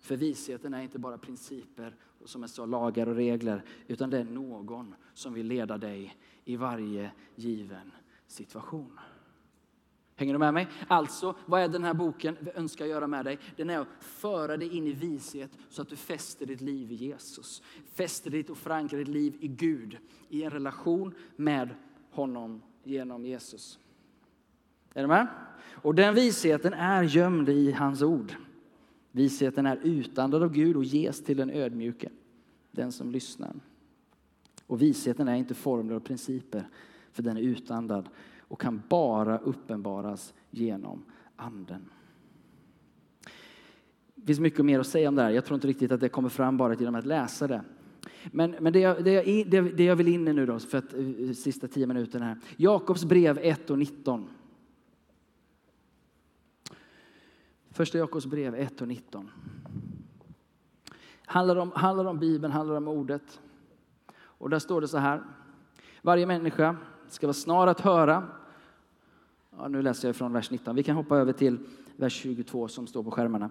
För 0.00 0.16
visheten 0.16 0.74
är 0.74 0.82
inte 0.82 0.98
bara 0.98 1.18
principer 1.18 1.96
som 2.24 2.42
jag 2.42 2.50
sa, 2.50 2.66
lagar 2.66 3.06
och 3.06 3.14
regler, 3.14 3.64
utan 3.86 4.10
det 4.10 4.18
är 4.18 4.24
någon 4.24 4.94
som 5.12 5.34
vill 5.34 5.46
leda 5.46 5.78
dig 5.78 6.16
i 6.44 6.56
varje 6.56 7.12
given 7.34 7.92
situation. 8.26 9.00
Hänger 10.16 10.32
du 10.32 10.38
med 10.38 10.54
mig? 10.54 10.68
Alltså, 10.88 11.36
vad 11.46 11.60
är 11.60 11.68
den 11.68 11.84
här 11.84 11.94
boken 11.94 12.36
vi 12.40 12.50
önskar 12.50 12.86
göra 12.86 13.06
med 13.06 13.24
dig? 13.24 13.38
Den 13.56 13.70
är 13.70 13.78
att 13.78 13.88
föra 14.00 14.56
dig 14.56 14.76
in 14.76 14.86
i 14.86 14.92
vishet 14.92 15.50
så 15.68 15.82
att 15.82 15.88
du 15.88 15.96
fäster 15.96 16.46
ditt 16.46 16.60
liv 16.60 16.92
i 16.92 16.94
Jesus. 16.94 17.62
Fäster 17.92 18.30
ditt 18.30 18.50
och 18.50 18.58
förankrar 18.58 18.98
ditt 18.98 19.08
liv 19.08 19.36
i 19.40 19.48
Gud, 19.48 19.98
i 20.28 20.42
en 20.42 20.50
relation 20.50 21.14
med 21.36 21.74
honom 22.14 22.62
genom 22.82 23.26
Jesus. 23.26 23.78
Är 24.94 25.02
du 25.02 25.08
med? 25.08 25.26
Och 25.82 25.94
den 25.94 26.14
visheten 26.14 26.72
är 26.72 27.02
gömd 27.02 27.48
i 27.48 27.72
hans 27.72 28.02
ord. 28.02 28.34
Visheten 29.10 29.66
är 29.66 29.76
utandad 29.82 30.42
av 30.42 30.52
Gud 30.52 30.76
och 30.76 30.84
ges 30.84 31.24
till 31.24 31.36
den 31.36 31.50
ödmjuke, 31.50 32.08
den 32.70 32.92
som 32.92 33.10
lyssnar. 33.10 33.54
Och 34.66 34.82
visheten 34.82 35.28
är 35.28 35.34
inte 35.34 35.54
formler 35.54 35.94
och 35.94 36.04
principer, 36.04 36.68
för 37.12 37.22
den 37.22 37.36
är 37.36 37.40
utandad 37.40 38.08
och 38.38 38.60
kan 38.60 38.82
bara 38.88 39.38
uppenbaras 39.38 40.34
genom 40.50 41.04
Anden. 41.36 41.90
Det 44.14 44.26
finns 44.26 44.40
mycket 44.40 44.64
mer 44.64 44.80
att 44.80 44.86
säga 44.86 45.08
om 45.08 45.14
det 45.14 45.22
här. 45.22 45.30
Jag 45.30 45.44
tror 45.44 45.54
inte 45.54 45.66
riktigt 45.66 45.92
att 45.92 46.00
det 46.00 46.08
kommer 46.08 46.28
fram 46.28 46.56
bara 46.56 46.74
genom 46.74 46.94
att 46.94 47.06
läsa 47.06 47.46
det. 47.46 47.64
Men, 48.32 48.50
men 48.60 48.72
det, 48.72 48.78
jag, 48.78 49.04
det, 49.04 49.12
jag, 49.12 49.50
det, 49.50 49.60
det 49.60 49.84
jag 49.84 49.96
vill 49.96 50.08
in 50.08 50.28
i 50.28 50.32
nu 50.32 50.46
då, 50.46 50.58
för 50.58 50.78
att, 50.78 50.94
eh, 50.94 51.32
sista 51.34 51.68
tio 51.68 51.86
minuterna 51.86 52.24
här. 52.24 52.38
Jakobs 52.56 53.04
brev 53.04 53.38
1 53.42 53.70
och 53.70 53.78
19. 53.78 54.28
Första 57.70 57.98
Jakobs 57.98 58.26
brev 58.26 58.54
1 58.54 58.80
och 58.80 58.88
19. 58.88 59.30
Handlar 61.26 61.56
om, 61.56 61.72
handlar 61.74 62.04
om 62.04 62.18
Bibeln, 62.18 62.52
handlar 62.52 62.76
om 62.76 62.88
ordet. 62.88 63.40
Och 64.16 64.50
där 64.50 64.58
står 64.58 64.80
det 64.80 64.88
så 64.88 64.98
här. 64.98 65.22
Varje 66.02 66.26
människa 66.26 66.76
ska 67.08 67.26
vara 67.26 67.34
snar 67.34 67.66
att 67.66 67.80
höra. 67.80 68.28
Ja, 69.56 69.68
nu 69.68 69.82
läser 69.82 70.08
jag 70.08 70.16
från 70.16 70.32
vers 70.32 70.50
19. 70.50 70.76
Vi 70.76 70.82
kan 70.82 70.96
hoppa 70.96 71.16
över 71.16 71.32
till 71.32 71.58
vers 71.96 72.12
22 72.12 72.68
som 72.68 72.86
står 72.86 73.02
på 73.02 73.10
skärmarna. 73.10 73.50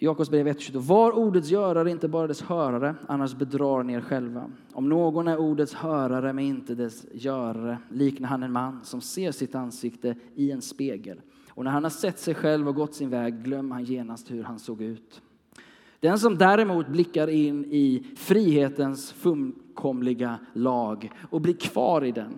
Jakobs 0.00 0.30
brev 0.30 0.48
1.22. 0.48 0.78
Var 0.78 1.12
ordets 1.12 1.50
görare, 1.50 1.90
inte 1.90 2.08
bara 2.08 2.26
dess 2.26 2.42
hörare, 2.42 2.94
annars 3.06 3.34
bedrar 3.34 3.82
ni 3.82 3.92
er 3.92 4.00
själva. 4.00 4.50
Om 4.72 4.88
någon 4.88 5.28
är 5.28 5.36
ordets 5.36 5.74
hörare 5.74 6.32
men 6.32 6.44
inte 6.44 6.74
dess 6.74 7.06
görare 7.12 7.78
liknar 7.90 8.28
han 8.28 8.42
en 8.42 8.52
man 8.52 8.84
som 8.84 9.00
ser 9.00 9.32
sitt 9.32 9.54
ansikte 9.54 10.16
i 10.34 10.50
en 10.50 10.62
spegel. 10.62 11.20
Och 11.50 11.64
när 11.64 11.70
han 11.70 11.82
har 11.82 11.90
sett 11.90 12.18
sig 12.18 12.34
själv 12.34 12.68
och 12.68 12.74
gått 12.74 12.94
sin 12.94 13.10
väg 13.10 13.44
glömmer 13.44 13.74
han 13.74 13.84
genast 13.84 14.30
hur 14.30 14.42
han 14.42 14.58
såg 14.58 14.82
ut. 14.82 15.22
Den 16.00 16.18
som 16.18 16.38
däremot 16.38 16.88
blickar 16.88 17.28
in 17.28 17.64
i 17.64 18.06
frihetens 18.16 19.12
fullkomliga 19.12 20.38
lag 20.52 21.12
och 21.30 21.40
blir 21.40 21.54
kvar 21.54 22.04
i 22.04 22.12
den, 22.12 22.34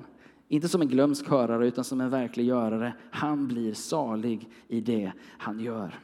inte 0.49 0.69
som 0.69 0.83
en 0.83 0.89
glömsk 0.89 1.29
hörare 1.29 1.67
utan 1.67 1.85
som 1.85 2.01
en 2.01 2.11
verklig 2.11 2.47
görare, 2.47 2.95
han 3.11 3.49
blir 3.49 3.75
salig 3.75 4.49
i 4.69 4.81
det 4.81 5.13
han 5.39 5.61
gör. 5.61 5.99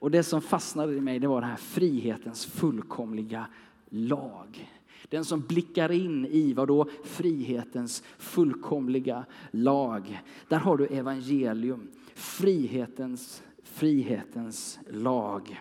Och 0.00 0.10
det 0.10 0.22
som 0.22 0.40
fastnade 0.40 0.94
i 0.94 1.00
mig 1.00 1.18
det 1.18 1.26
var 1.26 1.40
den 1.40 1.50
här 1.50 1.56
frihetens 1.56 2.46
fullkomliga 2.46 3.46
lag. 3.88 4.70
Den 5.08 5.24
som 5.24 5.40
blickar 5.40 5.92
in 5.92 6.26
i 6.26 6.52
vad 6.52 6.68
då? 6.68 6.86
Frihetens 7.04 8.02
fullkomliga 8.18 9.24
lag. 9.50 10.22
Där 10.48 10.58
har 10.58 10.76
du 10.76 10.86
evangelium. 10.86 11.88
Frihetens, 12.14 13.42
frihetens 13.62 14.78
lag. 14.90 15.60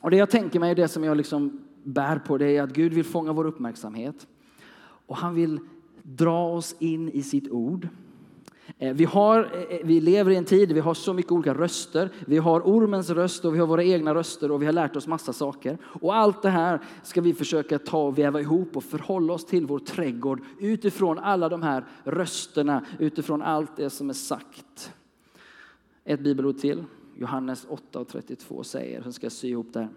Och 0.00 0.10
det 0.10 0.16
jag 0.16 0.30
tänker 0.30 0.60
mig, 0.60 0.74
det 0.74 0.88
som 0.88 1.04
jag 1.04 1.16
liksom 1.16 1.60
bär 1.82 2.18
på, 2.18 2.38
det 2.38 2.56
är 2.56 2.62
att 2.62 2.72
Gud 2.72 2.94
vill 2.94 3.04
fånga 3.04 3.32
vår 3.32 3.44
uppmärksamhet. 3.44 4.26
Och 5.06 5.16
han 5.16 5.34
vill 5.34 5.60
dra 6.02 6.52
oss 6.52 6.76
in 6.78 7.08
i 7.08 7.22
sitt 7.22 7.50
ord. 7.50 7.88
Eh, 8.78 8.94
vi, 8.94 9.04
har, 9.04 9.66
eh, 9.70 9.78
vi 9.84 10.00
lever 10.00 10.30
i 10.30 10.36
en 10.36 10.44
tid 10.44 10.72
vi 10.72 10.80
har 10.80 10.94
så 10.94 11.12
mycket 11.12 11.32
olika 11.32 11.54
röster. 11.54 12.10
Vi 12.26 12.38
har 12.38 12.60
ormens 12.60 13.10
röst 13.10 13.44
och 13.44 13.54
vi 13.54 13.58
har 13.58 13.66
våra 13.66 13.84
egna 13.84 14.14
röster 14.14 14.50
och 14.50 14.62
vi 14.62 14.66
har 14.66 14.72
lärt 14.72 14.96
oss 14.96 15.06
massa 15.06 15.32
saker. 15.32 15.78
Och 15.82 16.16
allt 16.16 16.42
det 16.42 16.50
här 16.50 16.80
ska 17.02 17.20
vi 17.20 17.34
försöka 17.34 17.78
ta 17.78 18.02
och 18.02 18.18
väva 18.18 18.40
ihop 18.40 18.76
och 18.76 18.84
förhålla 18.84 19.32
oss 19.32 19.44
till 19.44 19.66
vår 19.66 19.78
trädgård 19.78 20.40
utifrån 20.58 21.18
alla 21.18 21.48
de 21.48 21.62
här 21.62 21.84
rösterna, 22.04 22.84
utifrån 22.98 23.42
allt 23.42 23.76
det 23.76 23.90
som 23.90 24.10
är 24.10 24.14
sagt. 24.14 24.92
Ett 26.04 26.20
bibelord 26.20 26.58
till. 26.58 26.84
Johannes 27.16 27.66
8 27.68 27.98
och 28.00 28.08
32 28.08 28.64
säger, 28.64 29.02
sen 29.02 29.12
ska 29.12 29.24
jag 29.24 29.32
sy 29.32 29.48
ihop 29.48 29.72
det 29.72 29.80
här. 29.80 29.88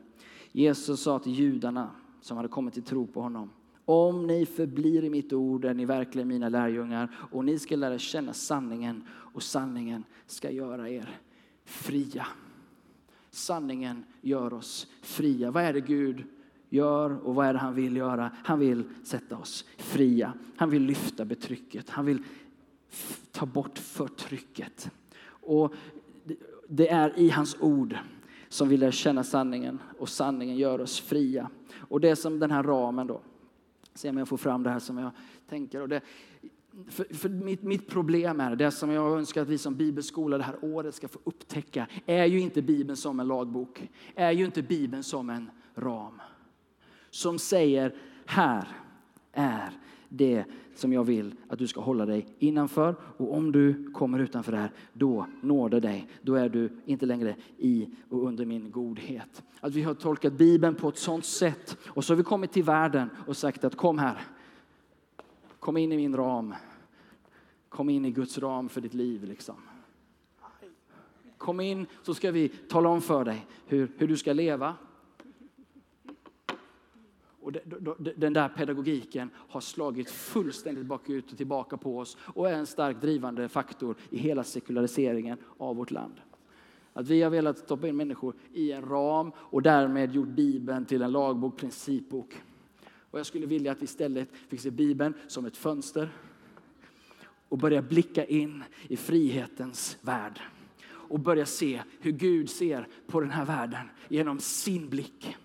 Jesus 0.51 1.01
sa 1.01 1.19
till 1.19 1.31
judarna 1.31 1.89
som 2.21 2.37
hade 2.37 2.49
kommit 2.49 2.73
till 2.73 2.83
tro 2.83 3.07
på 3.07 3.21
honom. 3.21 3.49
Om 3.85 4.27
ni 4.27 4.45
förblir 4.45 5.03
i 5.03 5.09
mitt 5.09 5.33
ord 5.33 5.65
är 5.65 5.73
ni 5.73 5.85
verkligen 5.85 6.27
mina 6.27 6.49
lärjungar 6.49 7.15
och 7.31 7.45
ni 7.45 7.59
ska 7.59 7.75
lära 7.75 7.97
känna 7.97 8.33
sanningen 8.33 9.03
och 9.09 9.43
sanningen 9.43 10.03
ska 10.25 10.51
göra 10.51 10.89
er 10.89 11.19
fria. 11.65 12.27
Sanningen 13.29 14.03
gör 14.21 14.53
oss 14.53 14.87
fria. 15.01 15.51
Vad 15.51 15.63
är 15.63 15.73
det 15.73 15.81
Gud 15.81 16.23
gör 16.69 17.27
och 17.27 17.35
vad 17.35 17.47
är 17.47 17.53
det 17.53 17.59
han 17.59 17.75
vill 17.75 17.95
göra? 17.95 18.31
Han 18.43 18.59
vill 18.59 18.83
sätta 19.03 19.37
oss 19.37 19.65
fria. 19.77 20.33
Han 20.55 20.69
vill 20.69 20.83
lyfta 20.83 21.25
betrycket. 21.25 21.89
Han 21.89 22.05
vill 22.05 22.23
ta 23.31 23.45
bort 23.45 23.77
förtrycket. 23.77 24.91
Och 25.25 25.73
det 26.67 26.89
är 26.89 27.19
i 27.19 27.29
hans 27.29 27.57
ord 27.59 27.97
som 28.49 28.69
vi 28.69 28.77
lär 28.77 28.91
känna 28.91 29.23
sanningen 29.23 29.79
och 29.99 30.09
sanningen 30.09 30.57
gör 30.57 30.81
oss 30.81 30.99
fria. 30.99 31.49
Och 31.77 31.99
det 31.99 32.09
är 32.09 32.15
som 32.15 32.39
den 32.39 32.51
här 32.51 32.63
ramen 32.63 33.07
då 33.07 33.21
Se 33.93 34.09
om 34.09 34.17
jag 34.17 34.27
får 34.27 34.37
fram 34.37 34.63
det 34.63 34.69
här 34.69 34.79
som 34.79 34.97
jag 34.97 35.11
tänker. 35.49 35.81
Och 35.81 35.89
det, 35.89 36.01
för, 36.87 37.15
för 37.15 37.29
mitt, 37.29 37.63
mitt, 37.63 37.87
problem 37.87 38.39
är, 38.39 38.55
det 38.55 38.71
som 38.71 38.91
jag 38.91 39.17
önskar 39.17 39.41
att 39.41 39.47
vi 39.47 39.57
som 39.57 39.75
bibelskola 39.75 40.37
det 40.37 40.43
här 40.43 40.55
året 40.61 40.95
ska 40.95 41.07
få 41.07 41.19
upptäcka, 41.23 41.87
är 42.05 42.25
ju 42.25 42.39
inte 42.39 42.61
Bibeln 42.61 42.97
som 42.97 43.19
en 43.19 43.27
lagbok, 43.27 43.89
är 44.15 44.31
ju 44.31 44.45
inte 44.45 44.61
Bibeln 44.61 45.03
som 45.03 45.29
en 45.29 45.49
ram. 45.75 46.21
Som 47.09 47.39
säger, 47.39 47.95
här 48.25 48.67
är 49.31 49.71
det 50.13 50.45
som 50.75 50.93
jag 50.93 51.03
vill 51.03 51.35
att 51.47 51.59
du 51.59 51.67
ska 51.67 51.81
hålla 51.81 52.05
dig 52.05 52.27
innanför. 52.39 52.95
Och 53.01 53.33
om 53.33 53.51
du 53.51 53.91
kommer 53.91 54.19
utanför 54.19 54.51
det 54.51 54.57
här, 54.57 54.71
då 54.93 55.25
når 55.41 55.69
det 55.69 55.79
dig. 55.79 56.07
Då 56.21 56.35
är 56.35 56.49
du 56.49 56.69
inte 56.85 57.05
längre 57.05 57.35
i 57.57 57.89
och 58.09 58.23
under 58.27 58.45
min 58.45 58.71
godhet. 58.71 59.43
Att 59.59 59.73
vi 59.73 59.81
har 59.81 59.93
tolkat 59.93 60.33
Bibeln 60.33 60.75
på 60.75 60.89
ett 60.89 60.97
sådant 60.97 61.25
sätt 61.25 61.77
och 61.87 62.03
så 62.03 62.13
har 62.13 62.17
vi 62.17 62.23
kommit 62.23 62.51
till 62.51 62.63
världen 62.63 63.09
och 63.27 63.37
sagt 63.37 63.63
att 63.63 63.75
kom 63.75 63.99
här. 63.99 64.21
Kom 65.59 65.77
in 65.77 65.91
i 65.91 65.97
min 65.97 66.15
ram. 66.15 66.55
Kom 67.69 67.89
in 67.89 68.05
i 68.05 68.11
Guds 68.11 68.37
ram 68.37 68.69
för 68.69 68.81
ditt 68.81 68.93
liv 68.93 69.23
liksom. 69.23 69.55
Kom 71.37 71.59
in 71.59 71.85
så 72.03 72.13
ska 72.13 72.31
vi 72.31 72.49
tala 72.49 72.89
om 72.89 73.01
för 73.01 73.25
dig 73.25 73.45
hur, 73.65 73.91
hur 73.97 74.07
du 74.07 74.17
ska 74.17 74.33
leva, 74.33 74.75
och 77.41 77.51
den 78.15 78.33
där 78.33 78.49
pedagogiken 78.49 79.29
har 79.35 79.61
slagit 79.61 80.09
fullständigt 80.09 80.85
bakut 80.85 81.31
och 81.31 81.37
tillbaka 81.37 81.77
på 81.77 81.97
oss 81.97 82.17
och 82.21 82.49
är 82.49 82.53
en 82.53 82.65
stark 82.65 83.01
drivande 83.01 83.49
faktor 83.49 83.95
i 84.09 84.17
hela 84.17 84.43
sekulariseringen 84.43 85.37
av 85.57 85.75
vårt 85.75 85.91
land. 85.91 86.13
Att 86.93 87.07
vi 87.07 87.21
har 87.21 87.29
velat 87.29 87.57
stoppa 87.57 87.87
in 87.87 87.97
människor 87.97 88.35
i 88.53 88.71
en 88.71 88.85
ram 88.85 89.31
och 89.37 89.61
därmed 89.61 90.15
gjort 90.15 90.27
Bibeln 90.27 90.85
till 90.85 91.01
en 91.01 91.11
lagbok, 91.11 91.57
principbok. 91.57 92.41
Och 93.11 93.19
jag 93.19 93.25
skulle 93.25 93.45
vilja 93.45 93.71
att 93.71 93.81
vi 93.81 93.83
istället 93.83 94.29
fick 94.47 94.61
se 94.61 94.71
Bibeln 94.71 95.13
som 95.27 95.45
ett 95.45 95.57
fönster 95.57 96.09
och 97.49 97.57
börja 97.57 97.81
blicka 97.81 98.25
in 98.25 98.63
i 98.87 98.97
frihetens 98.97 99.97
värld 100.01 100.41
och 100.83 101.19
börja 101.19 101.45
se 101.45 101.81
hur 101.99 102.11
Gud 102.11 102.49
ser 102.49 102.87
på 103.07 103.19
den 103.19 103.29
här 103.29 103.45
världen 103.45 103.89
genom 104.07 104.39
sin 104.39 104.89
blick. 104.89 105.37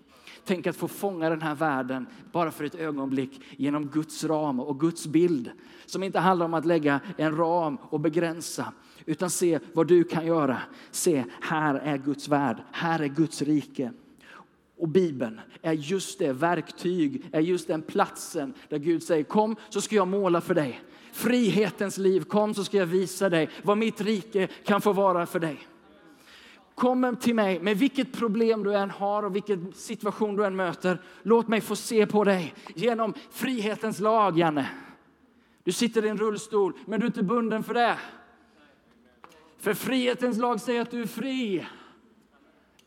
Tänk 0.47 0.67
att 0.67 0.75
få 0.75 0.87
fånga 0.87 1.29
den 1.29 1.41
här 1.41 1.55
världen 1.55 2.07
bara 2.31 2.51
för 2.51 2.63
ett 2.63 2.75
ögonblick 2.75 3.41
genom 3.57 3.87
Guds 3.87 4.23
ram 4.23 4.59
och 4.59 4.79
Guds 4.79 5.07
bild. 5.07 5.51
Som 5.85 6.03
inte 6.03 6.19
handlar 6.19 6.45
om 6.45 6.53
att 6.53 6.65
lägga 6.65 6.99
en 7.17 7.37
ram 7.37 7.77
och 7.81 7.99
begränsa, 7.99 8.73
utan 9.05 9.29
se 9.29 9.59
vad 9.73 9.87
du 9.87 10.03
kan 10.03 10.25
göra. 10.25 10.57
Se, 10.91 11.25
här 11.41 11.75
är 11.75 11.97
Guds 11.97 12.27
värld, 12.27 12.57
här 12.71 12.99
är 12.99 13.07
Guds 13.07 13.41
rike. 13.41 13.91
Och 14.77 14.87
Bibeln 14.87 15.39
är 15.61 15.73
just 15.73 16.19
det 16.19 16.33
verktyg, 16.33 17.29
är 17.31 17.41
just 17.41 17.67
den 17.67 17.81
platsen 17.81 18.53
där 18.69 18.77
Gud 18.77 19.03
säger 19.03 19.23
kom 19.23 19.55
så 19.69 19.81
ska 19.81 19.95
jag 19.95 20.07
måla 20.07 20.41
för 20.41 20.53
dig. 20.53 20.81
Frihetens 21.11 21.97
liv, 21.97 22.23
kom 22.23 22.53
så 22.53 22.63
ska 22.63 22.77
jag 22.77 22.85
visa 22.85 23.29
dig 23.29 23.49
vad 23.63 23.77
mitt 23.77 24.01
rike 24.01 24.47
kan 24.47 24.81
få 24.81 24.93
vara 24.93 25.25
för 25.25 25.39
dig. 25.39 25.67
Kom 26.77 27.17
till 27.21 27.35
mig 27.35 27.59
med 27.59 27.77
vilket 27.77 28.13
problem 28.13 28.63
du 28.63 28.75
än 28.75 28.89
har 28.89 29.23
och 29.23 29.35
vilken 29.35 29.73
situation 29.73 30.35
du 30.35 30.45
än 30.45 30.55
möter. 30.55 31.01
Låt 31.23 31.47
mig 31.47 31.61
få 31.61 31.75
se 31.75 32.05
på 32.05 32.23
dig 32.23 32.53
genom 32.75 33.13
frihetens 33.31 33.99
lag, 33.99 34.37
Janne. 34.37 34.69
Du 35.63 35.71
sitter 35.71 36.05
i 36.05 36.09
en 36.09 36.17
rullstol, 36.17 36.73
men 36.85 36.99
du 36.99 37.05
är 37.05 37.07
inte 37.07 37.23
bunden 37.23 37.63
för 37.63 37.73
det. 37.73 37.97
För 39.57 39.73
frihetens 39.73 40.37
lag 40.37 40.61
säger 40.61 40.81
att 40.81 40.91
du 40.91 41.01
är 41.01 41.07
fri 41.07 41.65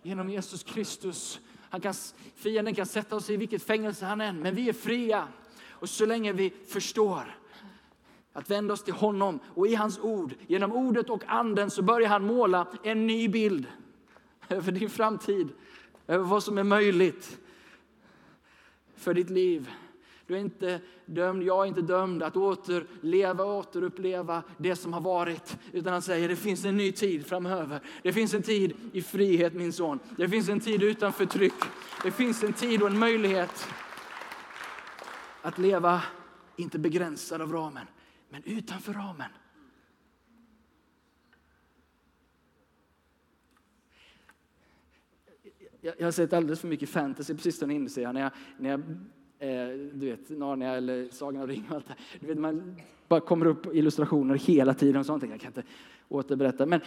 genom 0.03 0.31
Jesus 0.31 0.63
Kristus. 0.63 1.41
Han 1.71 1.81
kan, 1.81 1.95
fienden 2.35 2.75
kan 2.75 2.87
sätta 2.87 3.17
oss 3.17 3.31
i 3.31 3.37
vilket 3.37 3.63
fängelse 3.63 4.07
han 4.07 4.21
än, 4.21 4.41
men 4.41 4.55
vi 4.55 4.69
är 4.69 4.73
fria. 4.73 5.29
Och 5.69 5.89
så 5.89 6.07
länge 6.07 6.33
vi 6.33 6.53
förstår 6.69 7.37
att 8.33 8.51
vända 8.51 8.75
oss 8.75 8.85
till 8.85 8.95
honom 8.95 9.41
och 9.55 9.67
i 9.67 9.75
hans 9.75 9.99
ord, 9.99 10.35
genom 10.47 10.73
ordet 10.73 11.11
och 11.11 11.23
anden 11.27 11.71
så 11.71 11.83
börjar 11.83 12.09
han 12.09 12.27
måla 12.27 12.67
en 12.83 13.07
ny 13.07 13.29
bild 13.29 13.67
över 14.57 14.73
din 14.73 14.91
framtid, 14.91 15.49
över 16.07 16.25
vad 16.25 16.43
som 16.43 16.59
är 16.59 16.65
möjligt 16.65 17.39
för 18.97 19.15
ditt 19.15 19.31
liv. 19.31 19.71
Du 20.27 20.35
är 20.35 20.41
inte 20.41 20.81
dömd, 21.07 21.43
jag 21.43 21.63
är 21.63 21.69
inte 21.69 21.83
dömd 21.83 22.23
att 22.23 22.37
återleva 22.37 23.45
och 23.45 23.59
återuppleva 23.59 24.43
det 24.57 24.77
som 24.77 24.93
har 24.93 25.01
varit. 25.01 25.57
Utan 25.73 25.93
han 25.93 26.03
säger 26.03 26.29
det 26.29 26.37
finns 26.37 26.65
en 26.65 26.77
ny 26.77 26.93
tid 26.93 27.27
framöver. 27.27 27.81
Det 28.03 28.13
finns 28.13 28.35
en 28.35 28.43
tid 28.43 28.73
i 28.93 29.03
frihet 29.03 29.55
min 29.55 29.73
son. 29.73 29.99
Det 30.17 30.29
finns 30.29 30.49
en 30.49 30.61
tid 30.61 30.83
utan 30.83 31.13
förtryck. 31.13 31.55
Det 32.03 32.11
finns 32.11 32.43
en 32.43 32.53
tid 32.53 32.83
och 32.83 32.89
en 32.89 32.99
möjlighet 32.99 33.67
att 35.43 35.59
leva, 35.59 36.03
inte 36.57 36.79
begränsad 36.79 37.43
av 37.43 37.53
ramen, 37.53 37.87
men 38.29 38.43
utanför 38.45 38.93
ramen. 38.93 39.31
Jag, 45.81 46.05
har 46.05 46.11
sett 46.11 46.33
alldeles 46.33 46.61
för 46.61 46.69
mycket 46.69 46.89
fantasy 46.89 47.35
på 47.35 47.41
sistone 47.41 47.75
inser 47.75 48.03
jag. 48.03 48.15
När 48.15 48.21
jag, 48.21 48.31
när 48.59 48.71
jag 48.71 48.81
eh, 49.39 49.79
du 49.93 50.07
vet, 50.07 50.31
Narnia 50.31 50.77
eller 50.77 51.09
Sagan 51.11 51.43
om 51.43 51.49
ringen 51.49 51.71
och 51.71 51.77
allt 51.77 51.87
det 51.87 51.95
Du 52.21 52.27
vet, 52.27 52.39
man 52.39 52.77
bara 53.09 53.21
kommer 53.21 53.47
upp 53.47 53.75
illustrationer 53.75 54.35
hela 54.35 54.75
tiden 54.75 55.01
och 55.01 55.07
sånt. 55.07 55.23
Jag 55.23 55.41
kan 55.41 55.49
inte 55.49 55.63
återberätta. 56.09 56.67
Men 56.67 56.81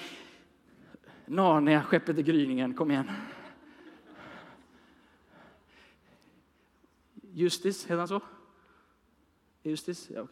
Narnia, 1.25 1.83
skeppet 1.83 2.17
i 2.17 2.23
gryningen, 2.23 2.73
kom 2.73 2.91
igen. 2.91 3.05
Justis, 7.33 7.83
heter 7.83 7.97
han 7.97 8.07
så? 8.07 8.21
Justis? 9.63 10.09
Ja. 10.15 10.27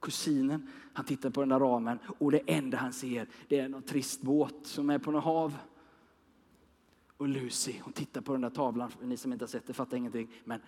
Kusinen, 0.00 0.70
han 0.92 1.04
tittar 1.04 1.30
på 1.30 1.40
den 1.40 1.48
där 1.48 1.58
ramen 1.58 1.98
och 2.18 2.30
det 2.30 2.40
enda 2.46 2.78
han 2.78 2.92
ser 2.92 3.26
det 3.48 3.58
är 3.58 3.68
någon 3.68 3.82
trist 3.82 4.22
båt 4.22 4.54
som 4.62 4.90
är 4.90 4.98
på 4.98 5.10
något 5.10 5.24
hav. 5.24 5.56
Och 7.16 7.28
Lucy, 7.28 7.74
hon 7.82 7.92
tittar 7.92 8.20
på 8.20 8.32
den 8.32 8.40
där 8.40 8.50
tavlan. 8.50 8.90
Ni 9.02 9.16
som 9.16 9.32
inte 9.32 9.42
har 9.42 9.48
sett 9.48 9.66
det 9.66 9.72
fattar 9.72 9.96
ingenting. 9.96 10.28
Men, 10.44 10.60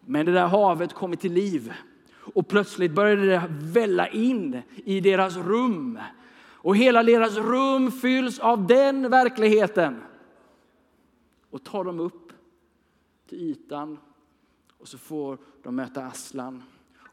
men 0.00 0.26
det 0.26 0.32
där 0.32 0.46
havet 0.46 0.92
kommer 0.92 1.16
till 1.16 1.32
liv. 1.32 1.72
Och 2.34 2.48
plötsligt 2.48 2.92
började 2.92 3.26
det 3.26 3.42
välla 3.50 4.08
in 4.08 4.62
i 4.74 5.00
deras 5.00 5.36
rum. 5.36 5.98
Och 6.38 6.76
hela 6.76 7.02
deras 7.02 7.36
rum 7.36 7.92
fylls 7.92 8.38
av 8.38 8.66
den 8.66 9.10
verkligheten. 9.10 10.02
Och 11.50 11.64
tar 11.64 11.84
dem 11.84 12.00
upp 12.00 12.32
till 13.28 13.38
ytan. 13.38 13.98
Och 14.78 14.88
så 14.88 14.98
får 14.98 15.38
de 15.62 15.76
möta 15.76 16.06
Aslan. 16.06 16.62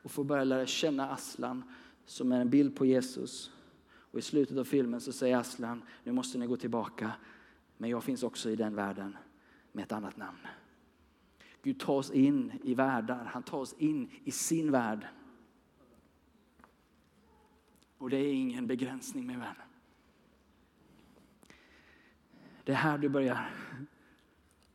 Och 0.03 0.12
får 0.12 0.23
börja 0.23 0.43
lära 0.43 0.65
känna 0.65 1.09
Aslan 1.09 1.63
som 2.05 2.31
är 2.31 2.41
en 2.41 2.49
bild 2.49 2.75
på 2.75 2.86
Jesus. 2.86 3.51
Och 4.12 4.19
i 4.19 4.21
slutet 4.21 4.57
av 4.57 4.63
filmen 4.63 5.01
så 5.01 5.12
säger 5.12 5.38
Aslan, 5.38 5.83
nu 6.03 6.12
måste 6.12 6.38
ni 6.38 6.47
gå 6.47 6.57
tillbaka 6.57 7.12
men 7.77 7.89
jag 7.89 8.03
finns 8.03 8.23
också 8.23 8.49
i 8.49 8.55
den 8.55 8.75
världen 8.75 9.17
med 9.71 9.83
ett 9.83 9.91
annat 9.91 10.17
namn. 10.17 10.47
Gud 11.63 11.79
tar 11.79 11.93
oss 11.93 12.12
in 12.12 12.51
i 12.63 12.73
världar, 12.73 13.25
han 13.25 13.43
tar 13.43 13.57
oss 13.57 13.73
in 13.77 14.09
i 14.23 14.31
sin 14.31 14.71
värld. 14.71 15.07
Och 17.97 18.09
det 18.09 18.17
är 18.17 18.33
ingen 18.33 18.67
begränsning 18.67 19.27
min 19.27 19.39
vän. 19.39 19.55
Det 22.63 22.71
är 22.71 22.75
här 22.75 22.97
du 22.97 23.09
börjar 23.09 23.49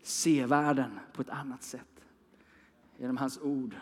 se 0.02 0.46
världen 0.46 0.98
på 1.12 1.22
ett 1.22 1.30
annat 1.30 1.62
sätt. 1.62 2.04
Genom 2.96 3.16
hans 3.16 3.38
ord. 3.38 3.76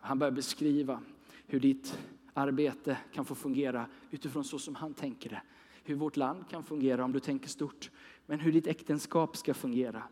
Han 0.00 0.18
börjar 0.18 0.32
beskriva 0.32 1.02
hur 1.46 1.60
ditt 1.60 1.98
arbete 2.34 2.98
kan 3.12 3.24
få 3.24 3.34
fungera 3.34 3.86
utifrån 4.10 4.44
så 4.44 4.58
som 4.58 4.74
han 4.74 4.94
tänker 4.94 5.30
det. 5.30 5.42
Hur 5.84 5.94
vårt 5.94 6.16
land 6.16 6.48
kan 6.48 6.64
fungera 6.64 7.04
om 7.04 7.12
du 7.12 7.20
tänker 7.20 7.48
stort 7.48 7.90
men 8.30 8.40
hur 8.40 8.52
ditt 8.52 8.66
äktenskap 8.66 9.36
ska 9.36 9.54
fungera. 9.54 10.02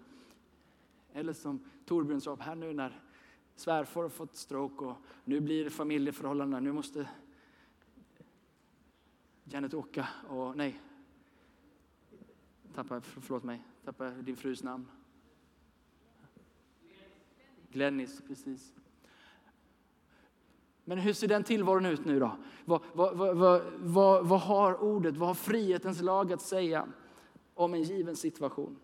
Eller 1.12 1.32
som 1.32 1.64
Torbjörn 1.84 2.20
sa 2.20 2.36
här 2.36 2.54
nu 2.54 2.72
när 2.72 3.00
svärfar 3.56 4.02
har 4.02 4.08
fått 4.08 4.36
stroke 4.36 4.84
och 4.84 4.96
nu 5.24 5.40
blir 5.40 5.64
det. 5.64 6.60
Nu 6.60 6.72
måste 6.72 7.08
Janet 9.44 9.74
åka 9.74 10.08
och 10.28 10.56
nej. 10.56 10.80
Tappa, 12.74 13.00
förlåt 13.00 13.44
mig, 13.44 13.62
tappa 13.84 14.10
din 14.10 14.36
frus 14.36 14.62
namn. 14.62 14.86
Glennis, 17.70 18.22
precis. 18.26 18.74
Men 20.84 20.98
hur 20.98 21.12
ser 21.12 21.28
den 21.28 21.44
tillvaron 21.44 21.86
ut 21.86 22.04
nu 22.04 22.20
då? 22.20 22.36
Vad, 22.64 22.82
vad, 22.92 23.16
vad, 23.16 23.64
vad, 23.78 24.26
vad 24.26 24.40
har 24.40 24.82
ordet, 24.82 25.16
vad 25.16 25.28
har 25.28 25.34
frihetens 25.34 26.02
lag 26.02 26.32
att 26.32 26.42
säga? 26.42 26.88
Om 27.56 27.74
en 27.74 27.82
given 27.82 28.16
situation. 28.16 28.76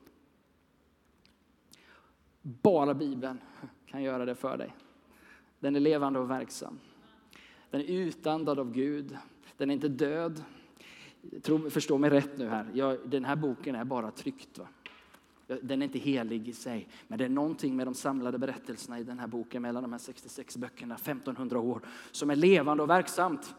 Bara 2.43 2.95
Bibeln 2.95 3.39
kan 3.87 4.03
göra 4.03 4.25
det 4.25 4.35
för 4.35 4.57
dig. 4.57 4.75
Den 5.61 5.77
är 5.77 5.81
levande 5.81 6.19
och 6.19 6.31
verksam. 6.31 6.79
Den 7.71 7.81
är 7.81 7.85
utandad 7.85 8.59
av 8.59 8.73
Gud. 8.73 9.17
Den 9.57 9.71
är 9.71 9.75
inte 9.75 9.89
död. 9.89 10.43
Tro, 11.43 11.71
förstå 11.71 11.99
mig 11.99 12.11
rätt 12.11 12.39
nu 12.39 12.49
här. 12.49 12.71
Jag, 12.75 12.99
den 13.05 13.25
här 13.25 13.37
boken 13.37 13.75
är 13.75 13.85
bara 13.85 14.11
tryckt. 14.11 14.59
Va? 14.59 14.69
Den 15.63 15.83
är 15.83 15.87
inte 15.87 15.99
helig 15.99 16.49
i 16.49 16.53
sig, 16.53 16.89
men 17.09 17.19
det 17.19 17.25
är 17.25 17.29
någonting 17.29 17.77
med 17.77 17.87
de 17.87 17.95
samlade 17.95 18.39
berättelserna 18.39 18.99
i 18.99 19.05
den 19.05 19.19
här 19.19 19.27
boken 19.27 19.63
mellan 19.63 19.83
de 19.83 19.93
här 19.93 19.99
66 19.99 20.57
böckerna, 20.57 20.95
1500 20.95 21.59
år, 21.59 21.81
som 22.11 22.31
är 22.31 22.37
levande 22.37 22.83
och 22.83 22.91
verksamt. 22.91 23.55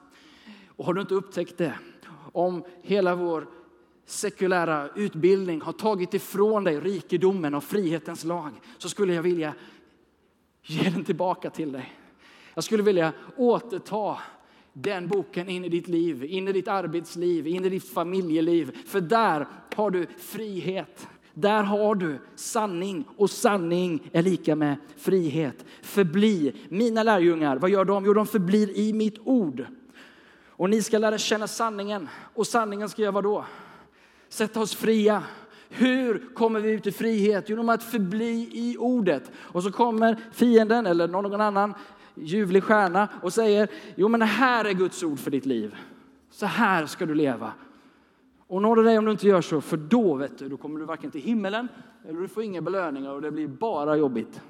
Och 0.68 0.86
har 0.86 0.94
du 0.94 1.02
inte 1.02 1.16
upptäckt 1.16 1.58
det, 1.58 1.80
om 2.32 2.64
hela 2.82 3.16
vår 3.16 3.48
sekulära 4.06 4.90
utbildning 4.96 5.62
har 5.62 5.74
tagit 5.74 6.14
ifrån 6.14 6.64
dig 6.64 6.80
rikedomen 6.80 7.54
och 7.54 7.64
frihetens 7.64 8.24
lag 8.24 8.52
så 8.78 8.90
skulle 8.90 9.14
jag 9.14 9.24
vilja 9.24 9.54
ge 10.64 10.90
den 10.90 11.04
tillbaka 11.04 11.50
till 11.50 11.72
dig. 11.72 11.94
Jag 12.54 12.64
skulle 12.64 12.84
vilja 12.84 13.14
återta 13.38 14.18
den 14.74 15.08
boken 15.08 15.50
in 15.50 15.66
i 15.66 15.70
ditt 15.70 15.88
liv, 15.88 16.24
in 16.24 16.48
i 16.48 16.52
ditt 16.52 16.68
arbetsliv, 16.68 17.48
in 17.48 17.66
i 17.66 17.70
ditt 17.70 17.94
familjeliv. 17.94 18.78
För 18.86 19.02
där 19.02 19.48
har 19.76 19.92
du 19.92 20.08
frihet. 20.18 21.08
Där 21.34 21.64
har 21.64 21.96
du 21.96 22.20
sanning 22.36 23.06
och 23.18 23.30
sanning 23.30 24.10
är 24.12 24.22
lika 24.22 24.56
med 24.56 24.76
frihet. 24.98 25.66
Förbli. 25.82 26.54
Mina 26.70 27.04
lärjungar, 27.04 27.58
vad 27.58 27.70
gör 27.70 27.86
de? 27.86 28.06
Jo, 28.06 28.14
de 28.14 28.28
förblir 28.28 28.78
i 28.78 28.94
mitt 28.94 29.20
ord. 29.24 29.66
Och 30.48 30.70
ni 30.70 30.82
ska 30.82 30.98
lära 30.98 31.18
känna 31.18 31.48
sanningen. 31.48 32.10
Och 32.34 32.48
sanningen 32.48 32.90
ska 32.90 33.02
göra 33.02 33.12
vad 33.12 33.24
då? 33.24 33.46
Sätta 34.34 34.60
oss 34.60 34.76
fria. 34.76 35.24
Hur 35.70 36.34
kommer 36.34 36.60
vi 36.60 36.72
ut 36.72 36.88
i 36.88 36.92
frihet? 36.92 37.50
Genom 37.50 37.70
att 37.70 37.84
förbli 37.84 38.50
i 38.52 38.78
ordet. 38.78 39.32
Och 39.36 39.64
så 39.64 39.72
kommer 39.72 40.18
fienden 40.32 40.86
eller 40.86 41.08
någon 41.08 41.42
annan 41.42 41.74
ljuvlig 42.16 42.64
stjärna 42.64 43.10
och 43.22 43.34
säger, 43.34 43.68
jo 43.96 44.08
men 44.08 44.20
det 44.20 44.26
här 44.26 44.66
är 44.66 44.74
Guds 44.74 45.04
ord 45.04 45.20
för 45.20 45.32
ditt 45.32 45.46
liv. 45.46 45.76
Så 46.30 46.46
här 46.46 46.86
ska 46.86 47.06
du 47.06 47.16
leva. 47.16 47.54
Och 48.48 48.62
når 48.62 48.76
det 48.76 48.84
dig 48.84 48.98
om 48.98 49.06
du 49.06 49.12
inte 49.12 49.28
gör 49.28 49.42
så, 49.42 49.62
för 49.62 49.78
då 49.78 50.16
vet 50.16 50.38
du, 50.38 50.50
då 50.50 50.58
kommer 50.58 50.80
du 50.80 50.86
varken 50.86 51.12
till 51.12 51.22
himmelen 51.22 51.68
eller 52.08 52.20
du 52.20 52.28
får 52.28 52.44
inga 52.44 52.62
belöningar 52.62 53.12
och 53.12 53.22
det 53.22 53.32
blir 53.32 53.48
bara 53.48 53.98
jobbigt. 53.98 54.42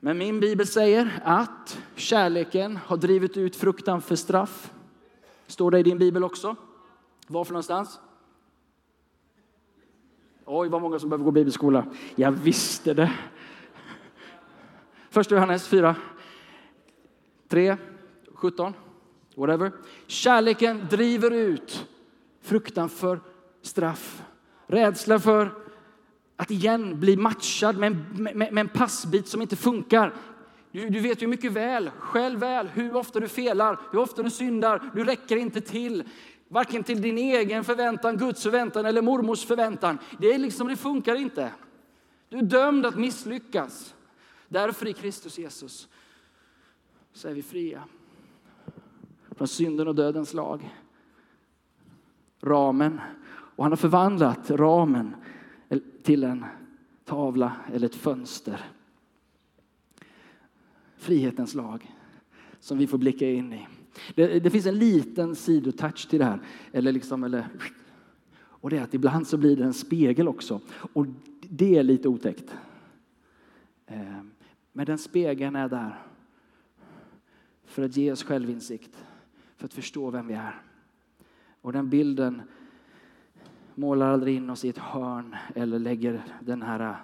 Men 0.00 0.18
min 0.18 0.40
bibel 0.40 0.66
säger 0.66 1.22
att 1.24 1.78
kärleken 1.94 2.76
har 2.76 2.96
drivit 2.96 3.36
ut 3.36 3.56
fruktan 3.56 4.02
för 4.02 4.16
straff. 4.16 4.72
Står 5.46 5.70
det 5.70 5.78
i 5.78 5.82
din 5.82 5.98
bibel 5.98 6.24
också? 6.24 6.56
Varför 7.26 7.52
någonstans? 7.52 8.00
Oj, 10.44 10.68
vad 10.68 10.82
många 10.82 10.98
som 10.98 11.08
behöver 11.08 11.24
gå 11.24 11.30
bibelskola. 11.30 11.86
Jag 12.14 12.32
visste 12.32 12.94
det. 12.94 13.12
Första 15.10 15.34
Johannes 15.34 15.68
4, 15.68 15.96
3, 17.48 17.76
17, 18.34 18.74
whatever. 19.34 19.72
Kärleken 20.06 20.86
driver 20.90 21.30
ut 21.30 21.86
fruktan 22.40 22.88
för 22.88 23.20
straff, 23.62 24.22
rädsla 24.66 25.18
för 25.18 25.50
att 26.36 26.50
igen 26.50 27.00
bli 27.00 27.16
matchad 27.16 27.78
med 27.78 27.92
en, 27.92 28.06
med, 28.22 28.36
med 28.36 28.58
en 28.58 28.68
passbit 28.68 29.28
som 29.28 29.42
inte 29.42 29.56
funkar. 29.56 30.14
Du, 30.72 30.88
du, 30.88 31.00
vet 31.00 31.22
ju 31.22 31.26
mycket 31.26 31.52
väl, 31.52 31.90
själv 31.98 32.40
väl, 32.40 32.68
hur 32.68 32.96
ofta 32.96 33.20
du 33.20 33.28
felar, 33.28 33.80
hur 33.92 33.98
ofta 33.98 34.22
du 34.22 34.30
syndar. 34.30 34.90
Du 34.94 35.04
räcker 35.04 35.36
inte 35.36 35.60
till. 35.60 36.04
Varken 36.52 36.84
till 36.84 37.02
din 37.02 37.18
egen 37.18 37.64
förväntan, 37.64 38.16
Guds 38.16 38.42
förväntan 38.42 38.86
eller 38.86 39.02
mormors 39.02 39.44
förväntan. 39.44 39.98
Det, 40.18 40.32
är 40.32 40.38
liksom, 40.38 40.68
det 40.68 40.76
funkar 40.76 41.14
inte. 41.14 41.52
Du 42.28 42.38
är 42.38 42.42
dömd 42.42 42.86
att 42.86 42.96
misslyckas. 42.96 43.94
Därför 44.48 44.88
i 44.88 44.92
Kristus 44.92 45.38
Jesus 45.38 45.88
så 47.12 47.28
är 47.28 47.34
vi 47.34 47.42
fria 47.42 47.84
från 49.30 49.48
synden 49.48 49.88
och 49.88 49.94
dödens 49.94 50.34
lag. 50.34 50.74
Ramen. 52.40 53.00
Och 53.30 53.64
han 53.64 53.72
har 53.72 53.76
förvandlat 53.76 54.50
ramen 54.50 55.16
till 56.02 56.24
en 56.24 56.44
tavla 57.04 57.56
eller 57.72 57.86
ett 57.86 57.94
fönster. 57.94 58.64
Frihetens 60.96 61.54
lag 61.54 61.94
som 62.60 62.78
vi 62.78 62.86
får 62.86 62.98
blicka 62.98 63.30
in 63.30 63.52
i. 63.52 63.68
Det, 64.14 64.40
det 64.40 64.50
finns 64.50 64.66
en 64.66 64.78
liten 64.78 65.34
sidotouch 65.34 66.08
till 66.08 66.18
det 66.18 66.24
här. 66.24 66.40
Eller 66.72 66.92
liksom, 66.92 67.24
eller, 67.24 67.48
och 68.34 68.70
det 68.70 68.78
är 68.78 68.82
att 68.82 68.94
ibland 68.94 69.26
så 69.26 69.36
blir 69.36 69.56
det 69.56 69.64
en 69.64 69.74
spegel 69.74 70.28
också. 70.28 70.60
Och 70.92 71.06
det 71.40 71.78
är 71.78 71.82
lite 71.82 72.08
otäckt. 72.08 72.54
Ehm, 73.86 74.30
men 74.72 74.86
den 74.86 74.98
spegeln 74.98 75.56
är 75.56 75.68
där 75.68 75.98
för 77.64 77.82
att 77.82 77.96
ge 77.96 78.12
oss 78.12 78.22
självinsikt, 78.22 79.04
för 79.56 79.64
att 79.64 79.74
förstå 79.74 80.10
vem 80.10 80.26
vi 80.26 80.34
är. 80.34 80.62
Och 81.60 81.72
den 81.72 81.90
bilden 81.90 82.42
målar 83.74 84.12
aldrig 84.12 84.36
in 84.36 84.50
oss 84.50 84.64
i 84.64 84.68
ett 84.68 84.78
hörn 84.78 85.36
eller 85.54 85.78
lägger 85.78 86.22
den 86.40 86.62
här 86.62 86.80
äh, 86.80 86.96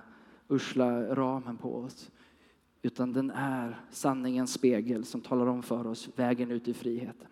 usla 0.48 1.14
ramen 1.14 1.56
på 1.56 1.76
oss. 1.76 2.10
Utan 2.82 3.12
den 3.12 3.30
är 3.30 3.80
sanningens 3.90 4.52
spegel 4.52 5.04
som 5.04 5.20
talar 5.20 5.46
om 5.46 5.62
för 5.62 5.86
oss 5.86 6.08
vägen 6.16 6.50
ut 6.50 6.68
i 6.68 6.74
friheten. 6.74 7.28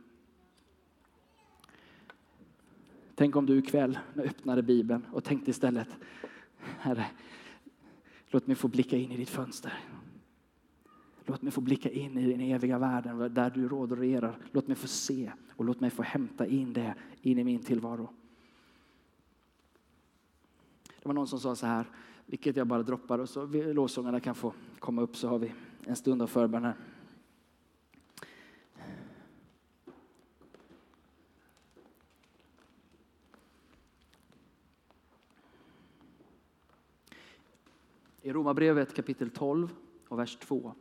Tänk 3.14 3.36
om 3.36 3.46
du 3.46 3.58
ikväll 3.58 3.98
öppnade 4.16 4.62
Bibeln 4.62 5.06
och 5.12 5.24
tänkte 5.24 5.50
istället, 5.50 5.88
Herre, 6.58 7.06
låt 8.28 8.46
mig 8.46 8.56
få 8.56 8.68
blicka 8.68 8.96
in 8.96 9.12
i 9.12 9.16
ditt 9.16 9.30
fönster. 9.30 9.72
Låt 11.24 11.42
mig 11.42 11.52
få 11.52 11.60
blicka 11.60 11.90
in 11.90 12.18
i 12.18 12.30
den 12.30 12.40
eviga 12.40 12.78
världen 12.78 13.34
där 13.34 13.50
du 13.50 13.68
råder 13.68 13.96
och 13.96 14.02
regerar. 14.02 14.38
Låt 14.52 14.66
mig 14.66 14.76
få 14.76 14.86
se 14.86 15.32
och 15.50 15.64
låt 15.64 15.80
mig 15.80 15.90
få 15.90 16.02
hämta 16.02 16.46
in 16.46 16.72
det 16.72 16.94
in 17.22 17.38
i 17.38 17.44
min 17.44 17.62
tillvaro. 17.62 18.08
Det 21.02 21.08
var 21.08 21.14
någon 21.14 21.28
som 21.28 21.40
sa 21.40 21.56
så 21.56 21.66
här, 21.66 21.86
vilket 22.26 22.56
jag 22.56 22.66
bara 22.66 22.82
droppar 22.82 23.18
och 23.18 23.28
så 23.28 23.46
lovsångarna 23.46 24.20
kan 24.20 24.34
få 24.34 24.52
komma 24.78 25.02
upp 25.02 25.16
så 25.16 25.28
har 25.28 25.38
vi 25.38 25.52
en 25.84 25.96
stund 25.96 26.22
av 26.22 26.26
förbön 26.26 26.64
här. 26.64 26.74
I 38.22 38.32
Romarbrevet 38.32 38.94
kapitel 38.94 39.30
12 39.30 39.74
och 40.08 40.18
vers 40.18 40.36
2 40.36 40.74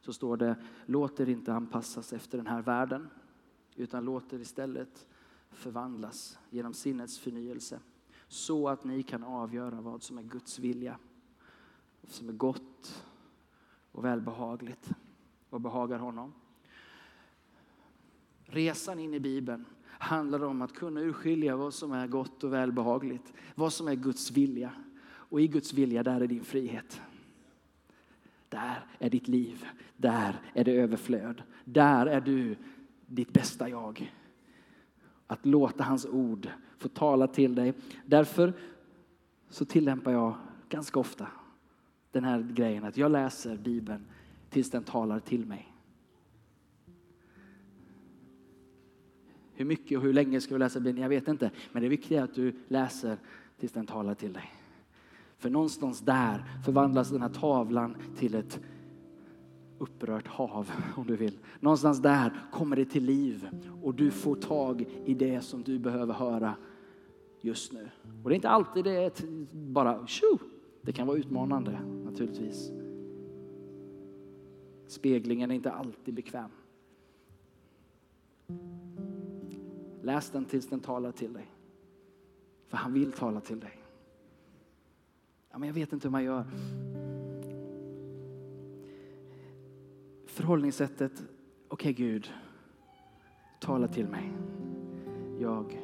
så 0.00 0.12
står 0.12 0.36
det 0.36 0.56
låt 0.86 1.20
er 1.20 1.28
inte 1.28 1.52
anpassas 1.52 2.12
efter 2.12 2.38
den 2.38 2.46
här 2.46 2.62
världen 2.62 3.08
utan 3.76 4.04
låt 4.04 4.32
er 4.32 4.38
istället 4.38 5.06
förvandlas 5.50 6.38
genom 6.50 6.74
sinnets 6.74 7.18
förnyelse 7.18 7.80
så 8.28 8.68
att 8.68 8.84
ni 8.84 9.02
kan 9.02 9.24
avgöra 9.24 9.80
vad 9.80 10.02
som 10.02 10.18
är 10.18 10.22
Guds 10.22 10.58
vilja, 10.58 10.98
vad 12.00 12.10
som 12.10 12.28
är 12.28 12.32
gott 12.32 13.04
och 13.92 14.04
välbehagligt 14.04 14.90
och 15.50 15.60
behagar 15.60 15.98
honom. 15.98 16.32
Resan 18.44 18.98
in 18.98 19.14
i 19.14 19.20
Bibeln 19.20 19.64
handlar 19.84 20.44
om 20.44 20.62
att 20.62 20.72
kunna 20.72 21.00
urskilja 21.00 21.56
vad 21.56 21.74
som 21.74 21.92
är 21.92 22.06
gott 22.06 22.44
och 22.44 22.52
välbehagligt, 22.52 23.32
vad 23.54 23.72
som 23.72 23.88
är 23.88 23.94
Guds 23.94 24.30
vilja. 24.30 24.72
Och 25.08 25.40
i 25.40 25.48
Guds 25.48 25.72
vilja, 25.72 26.02
där 26.02 26.20
är 26.20 26.26
din 26.26 26.44
frihet. 26.44 27.00
Där 28.48 28.86
är 28.98 29.10
ditt 29.10 29.28
liv, 29.28 29.66
där 29.96 30.40
är 30.54 30.64
det 30.64 30.72
överflöd. 30.72 31.42
Där 31.64 32.06
är 32.06 32.20
du 32.20 32.56
ditt 33.06 33.32
bästa 33.32 33.68
jag. 33.68 34.12
Att 35.30 35.46
låta 35.46 35.84
hans 35.84 36.06
ord 36.06 36.48
få 36.78 36.88
tala 36.88 37.26
till 37.26 37.54
dig. 37.54 37.74
Därför 38.06 38.52
så 39.50 39.64
tillämpar 39.64 40.12
jag 40.12 40.34
ganska 40.68 41.00
ofta 41.00 41.28
den 42.12 42.24
här 42.24 42.48
grejen 42.52 42.84
att 42.84 42.96
jag 42.96 43.10
läser 43.10 43.56
Bibeln 43.56 44.06
tills 44.50 44.70
den 44.70 44.84
talar 44.84 45.20
till 45.20 45.46
mig. 45.46 45.74
Hur 49.52 49.64
mycket 49.64 49.98
och 49.98 50.04
hur 50.04 50.12
länge 50.12 50.40
ska 50.40 50.54
du 50.54 50.58
läsa 50.58 50.80
Bibeln? 50.80 51.02
Jag 51.02 51.08
vet 51.08 51.28
inte. 51.28 51.50
Men 51.72 51.82
det 51.82 51.88
viktiga 51.88 52.20
är 52.20 52.24
att 52.24 52.34
du 52.34 52.56
läser 52.68 53.18
tills 53.58 53.72
den 53.72 53.86
talar 53.86 54.14
till 54.14 54.32
dig. 54.32 54.52
För 55.38 55.50
någonstans 55.50 56.00
där 56.00 56.44
förvandlas 56.64 57.10
den 57.10 57.22
här 57.22 57.28
tavlan 57.28 57.96
till 58.16 58.34
ett 58.34 58.60
upprört 59.78 60.26
hav 60.26 60.70
om 60.96 61.06
du 61.06 61.16
vill. 61.16 61.38
Någonstans 61.60 61.98
där 61.98 62.40
kommer 62.52 62.76
det 62.76 62.84
till 62.84 63.04
liv 63.04 63.48
och 63.82 63.94
du 63.94 64.10
får 64.10 64.34
tag 64.36 64.84
i 65.04 65.14
det 65.14 65.40
som 65.40 65.62
du 65.62 65.78
behöver 65.78 66.14
höra 66.14 66.54
just 67.40 67.72
nu. 67.72 67.88
Och 68.22 68.28
det 68.28 68.34
är 68.34 68.36
inte 68.36 68.48
alltid 68.48 68.84
det 68.84 69.04
är 69.04 69.12
bara 69.52 70.06
tjo. 70.06 70.38
Det 70.82 70.92
kan 70.92 71.06
vara 71.06 71.18
utmanande 71.18 71.80
naturligtvis. 72.04 72.70
Speglingen 74.86 75.50
är 75.50 75.54
inte 75.54 75.72
alltid 75.72 76.14
bekväm. 76.14 76.50
Läs 80.02 80.30
den 80.30 80.44
tills 80.44 80.66
den 80.66 80.80
talar 80.80 81.12
till 81.12 81.32
dig. 81.32 81.46
För 82.68 82.76
han 82.76 82.92
vill 82.92 83.12
tala 83.12 83.40
till 83.40 83.60
dig. 83.60 83.78
Ja, 85.50 85.58
men 85.58 85.66
jag 85.66 85.74
vet 85.74 85.92
inte 85.92 86.08
hur 86.08 86.12
man 86.12 86.24
gör. 86.24 86.44
Förhållningssättet, 90.38 91.12
okej 91.68 91.92
okay, 91.92 91.92
Gud, 91.92 92.32
tala 93.60 93.88
till 93.88 94.06
mig. 94.06 94.32
Jag, 95.40 95.80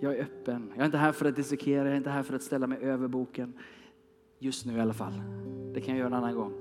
jag 0.00 0.16
är 0.16 0.22
öppen. 0.22 0.72
Jag 0.74 0.80
är 0.80 0.86
inte 0.86 0.98
här 0.98 1.12
för 1.12 1.26
att 1.26 1.36
dissekera, 1.36 1.84
jag 1.84 1.92
är 1.92 1.96
inte 1.96 2.10
här 2.10 2.22
för 2.22 2.34
att 2.34 2.42
ställa 2.42 2.66
mig 2.66 2.78
över 2.78 3.08
boken. 3.08 3.52
Just 4.38 4.66
nu 4.66 4.76
i 4.76 4.80
alla 4.80 4.92
fall. 4.92 5.12
Det 5.74 5.80
kan 5.80 5.94
jag 5.94 5.98
göra 5.98 6.06
en 6.06 6.24
annan 6.24 6.34
gång. 6.34 6.52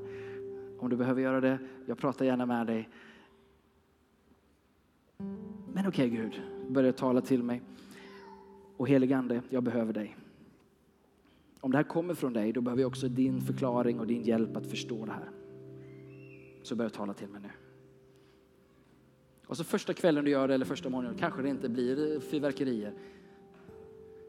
Om 0.79 0.89
du 0.89 0.95
behöver 0.95 1.21
göra 1.21 1.41
det, 1.41 1.59
jag 1.85 1.97
pratar 1.97 2.25
gärna 2.25 2.45
med 2.45 2.67
dig. 2.67 2.89
Men 5.73 5.87
okej 5.87 5.87
okay, 5.87 6.09
Gud, 6.09 6.41
börja 6.69 6.93
tala 6.93 7.21
till 7.21 7.43
mig. 7.43 7.61
Och 8.77 8.89
heligande, 8.89 9.41
jag 9.49 9.63
behöver 9.63 9.93
dig. 9.93 10.17
Om 11.59 11.71
det 11.71 11.77
här 11.77 11.83
kommer 11.83 12.13
från 12.13 12.33
dig, 12.33 12.53
då 12.53 12.61
behöver 12.61 12.81
jag 12.81 12.87
också 12.87 13.07
din 13.07 13.41
förklaring 13.41 13.99
och 13.99 14.07
din 14.07 14.23
hjälp 14.23 14.57
att 14.57 14.67
förstå 14.67 15.05
det 15.05 15.11
här. 15.11 15.29
Så 16.65 16.75
börja 16.75 16.89
tala 16.89 17.13
till 17.13 17.28
mig 17.28 17.41
nu. 17.41 17.49
Och 19.47 19.58
så 19.58 19.63
första 19.63 19.93
kvällen 19.93 20.25
du 20.25 20.32
gör 20.32 20.47
det, 20.47 20.54
eller 20.54 20.65
första 20.65 20.89
morgonen, 20.89 21.17
kanske 21.17 21.41
det 21.41 21.49
inte 21.49 21.69
blir 21.69 22.19
fyrverkerier. 22.19 22.93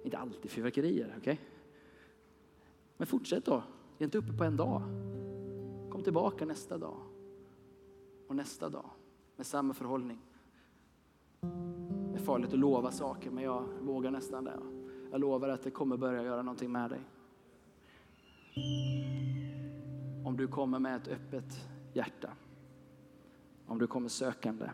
Inte 0.04 0.18
alltid 0.18 0.50
fyrverkerier, 0.50 1.14
okej? 1.18 1.32
Okay? 1.32 1.36
Men 2.96 3.06
fortsätt 3.06 3.44
då. 3.44 3.62
Ge 3.98 4.04
inte 4.04 4.18
uppe 4.18 4.32
på 4.32 4.44
en 4.44 4.56
dag. 4.56 4.82
Kom 5.90 6.02
tillbaka 6.04 6.44
nästa 6.44 6.78
dag. 6.78 6.96
Och 8.28 8.36
nästa 8.36 8.68
dag 8.68 8.90
med 9.36 9.46
samma 9.46 9.74
förhållning. 9.74 10.18
Det 12.12 12.18
är 12.18 12.24
farligt 12.24 12.52
att 12.52 12.58
lova 12.58 12.90
saker, 12.90 13.30
men 13.30 13.44
jag 13.44 13.64
vågar 13.80 14.10
nästan 14.10 14.44
det. 14.44 14.58
Jag 15.10 15.20
lovar 15.20 15.48
att 15.48 15.62
det 15.62 15.70
kommer 15.70 15.96
börja 15.96 16.22
göra 16.22 16.42
någonting 16.42 16.72
med 16.72 16.90
dig. 16.90 17.00
Om 20.24 20.36
du 20.36 20.48
kommer 20.48 20.78
med 20.78 20.96
ett 20.96 21.08
öppet 21.08 21.75
hjärta. 21.96 22.30
Om 23.66 23.78
du 23.78 23.86
kommer 23.86 24.08
sökande. 24.08 24.70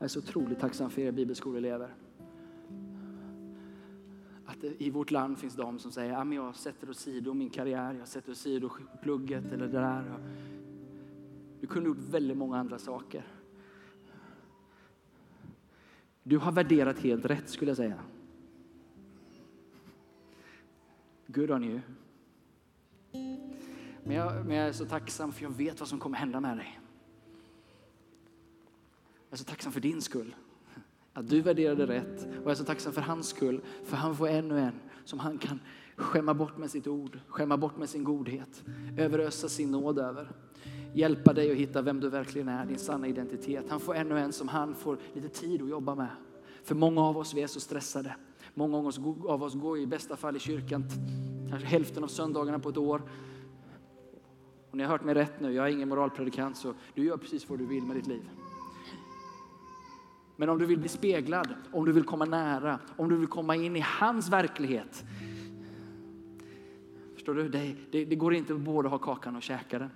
Jag 0.00 0.04
är 0.04 0.08
så 0.08 0.18
otroligt 0.18 0.60
tacksam 0.60 0.90
för 0.90 1.02
er 1.02 1.12
bibelskoleelever 1.12 1.94
att 4.58 4.60
det 4.60 4.84
i 4.84 4.90
vårt 4.90 5.10
land 5.10 5.38
finns 5.38 5.54
de 5.54 5.78
som 5.78 5.92
säger 5.92 6.14
att 6.14 6.34
jag 6.34 6.54
sätter 6.54 6.90
åsido 6.90 7.34
min 7.34 7.50
karriär, 7.50 7.92
jag 7.98 8.08
sätter 8.08 8.32
åsido 8.32 8.70
plugget 9.02 9.52
eller 9.52 9.66
det 9.66 9.72
där. 9.72 10.18
Du 11.60 11.66
kunde 11.66 11.88
gjort 11.88 11.98
väldigt 11.98 12.36
många 12.36 12.58
andra 12.58 12.78
saker. 12.78 13.26
Du 16.22 16.38
har 16.38 16.52
värderat 16.52 16.98
helt 16.98 17.24
rätt 17.24 17.48
skulle 17.50 17.70
jag 17.70 17.76
säga. 17.76 17.98
Good 21.26 21.50
on 21.50 21.64
you. 21.64 21.80
Men 24.04 24.16
jag, 24.16 24.46
men 24.46 24.56
jag 24.56 24.68
är 24.68 24.72
så 24.72 24.84
tacksam 24.84 25.32
för 25.32 25.42
jag 25.42 25.50
vet 25.50 25.80
vad 25.80 25.88
som 25.88 25.98
kommer 25.98 26.18
hända 26.18 26.40
med 26.40 26.56
dig. 26.56 26.80
Jag 29.28 29.32
är 29.32 29.36
så 29.36 29.44
tacksam 29.44 29.72
för 29.72 29.80
din 29.80 30.02
skull. 30.02 30.34
Att 31.12 31.28
du 31.28 31.40
värderade 31.40 31.86
rätt. 31.86 32.24
Och 32.24 32.44
jag 32.44 32.50
är 32.50 32.54
så 32.54 32.64
tacksam 32.64 32.92
för 32.92 33.00
hans 33.00 33.28
skull. 33.28 33.60
För 33.84 33.96
han 33.96 34.16
får 34.16 34.28
ännu 34.28 34.60
en 34.60 34.80
som 35.04 35.18
han 35.18 35.38
kan 35.38 35.60
skämma 35.96 36.34
bort 36.34 36.58
med 36.58 36.70
sitt 36.70 36.86
ord, 36.86 37.18
skämma 37.28 37.56
bort 37.56 37.76
med 37.76 37.88
sin 37.88 38.04
godhet, 38.04 38.64
överösa 38.96 39.48
sin 39.48 39.70
nåd 39.70 39.98
över. 39.98 40.32
Hjälpa 40.94 41.32
dig 41.32 41.50
att 41.50 41.56
hitta 41.56 41.82
vem 41.82 42.00
du 42.00 42.08
verkligen 42.08 42.48
är, 42.48 42.66
din 42.66 42.78
sanna 42.78 43.06
identitet. 43.06 43.64
Han 43.68 43.80
får 43.80 43.94
ännu 43.94 44.18
en 44.18 44.32
som 44.32 44.48
han 44.48 44.74
får 44.74 44.98
lite 45.12 45.28
tid 45.28 45.62
att 45.62 45.68
jobba 45.68 45.94
med. 45.94 46.08
För 46.62 46.74
många 46.74 47.00
av 47.00 47.18
oss, 47.18 47.34
vi 47.34 47.42
är 47.42 47.46
så 47.46 47.60
stressade. 47.60 48.14
Många 48.54 48.78
av 49.28 49.42
oss 49.42 49.54
går 49.54 49.78
i 49.78 49.86
bästa 49.86 50.16
fall 50.16 50.36
i 50.36 50.38
kyrkan 50.38 50.84
kanske 51.50 51.68
hälften 51.68 52.04
av 52.04 52.08
söndagarna 52.08 52.58
på 52.58 52.68
ett 52.68 52.76
år. 52.76 53.02
Och 54.70 54.76
ni 54.76 54.82
har 54.82 54.90
hört 54.90 55.04
mig 55.04 55.14
rätt 55.14 55.40
nu, 55.40 55.52
jag 55.52 55.66
är 55.66 55.72
ingen 55.72 55.88
moralpredikant 55.88 56.56
så 56.56 56.74
du 56.94 57.04
gör 57.04 57.16
precis 57.16 57.48
vad 57.48 57.58
du 57.58 57.66
vill 57.66 57.82
med 57.82 57.96
ditt 57.96 58.06
liv. 58.06 58.30
Men 60.36 60.48
om 60.48 60.58
du 60.58 60.66
vill 60.66 60.78
bli 60.78 60.88
speglad, 60.88 61.54
om 61.72 61.84
du 61.84 61.92
vill 61.92 62.04
komma 62.04 62.24
nära, 62.24 62.78
om 62.96 63.08
du 63.08 63.16
vill 63.16 63.28
komma 63.28 63.56
in 63.56 63.76
i 63.76 63.80
hans 63.80 64.28
verklighet. 64.28 65.04
Förstår 67.14 67.34
du? 67.34 67.48
Det, 67.48 67.76
det, 67.90 68.04
det 68.04 68.16
går 68.16 68.34
inte 68.34 68.54
att 68.54 68.60
både 68.60 68.88
ha 68.88 68.98
kakan 68.98 69.36
och 69.36 69.42
käka 69.42 69.78
den. 69.78 69.90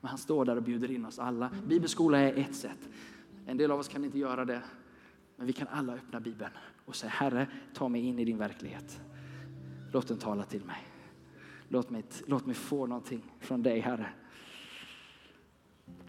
Men 0.00 0.08
han 0.08 0.18
står 0.18 0.44
där 0.44 0.56
och 0.56 0.62
bjuder 0.62 0.90
in 0.90 1.04
oss 1.04 1.18
alla. 1.18 1.50
Bibelskola 1.66 2.18
är 2.18 2.38
ett 2.38 2.54
sätt. 2.54 2.88
En 3.46 3.56
del 3.56 3.70
av 3.70 3.78
oss 3.78 3.88
kan 3.88 4.04
inte 4.04 4.18
göra 4.18 4.44
det. 4.44 4.62
Men 5.36 5.46
vi 5.46 5.52
kan 5.52 5.68
alla 5.68 5.94
öppna 5.94 6.20
Bibeln 6.20 6.52
och 6.84 6.96
säga 6.96 7.10
Herre, 7.10 7.48
ta 7.74 7.88
mig 7.88 8.00
in 8.00 8.18
i 8.18 8.24
din 8.24 8.38
verklighet. 8.38 9.00
Låt 9.92 10.08
den 10.08 10.18
tala 10.18 10.44
till 10.44 10.64
mig. 10.64 10.86
Låt 11.68 11.90
mig, 11.90 12.04
låt 12.26 12.46
mig 12.46 12.54
få 12.54 12.86
någonting 12.86 13.22
från 13.40 13.62
dig, 13.62 13.80
Herre. 13.80 14.08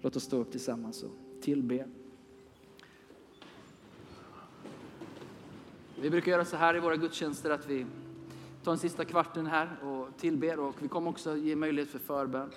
Låt 0.01 0.15
oss 0.15 0.23
stå 0.23 0.37
upp 0.37 0.51
tillsammans 0.51 1.03
och 1.03 1.11
tillbe. 1.41 1.87
Vi 6.01 6.09
brukar 6.09 6.31
göra 6.31 6.45
så 6.45 6.57
här 6.57 6.75
i 6.75 6.79
våra 6.79 6.95
gudstjänster 6.95 7.49
att 7.49 7.69
vi 7.69 7.85
tar 8.63 8.71
den 8.71 8.79
sista 8.79 9.05
kvarten 9.05 9.45
här 9.45 9.83
och 9.83 10.17
tillber 10.17 10.59
och 10.59 10.75
vi 10.79 10.87
kommer 10.87 11.09
också 11.09 11.37
ge 11.37 11.55
möjlighet 11.55 11.89
för 11.89 11.99
förbön. 11.99 12.49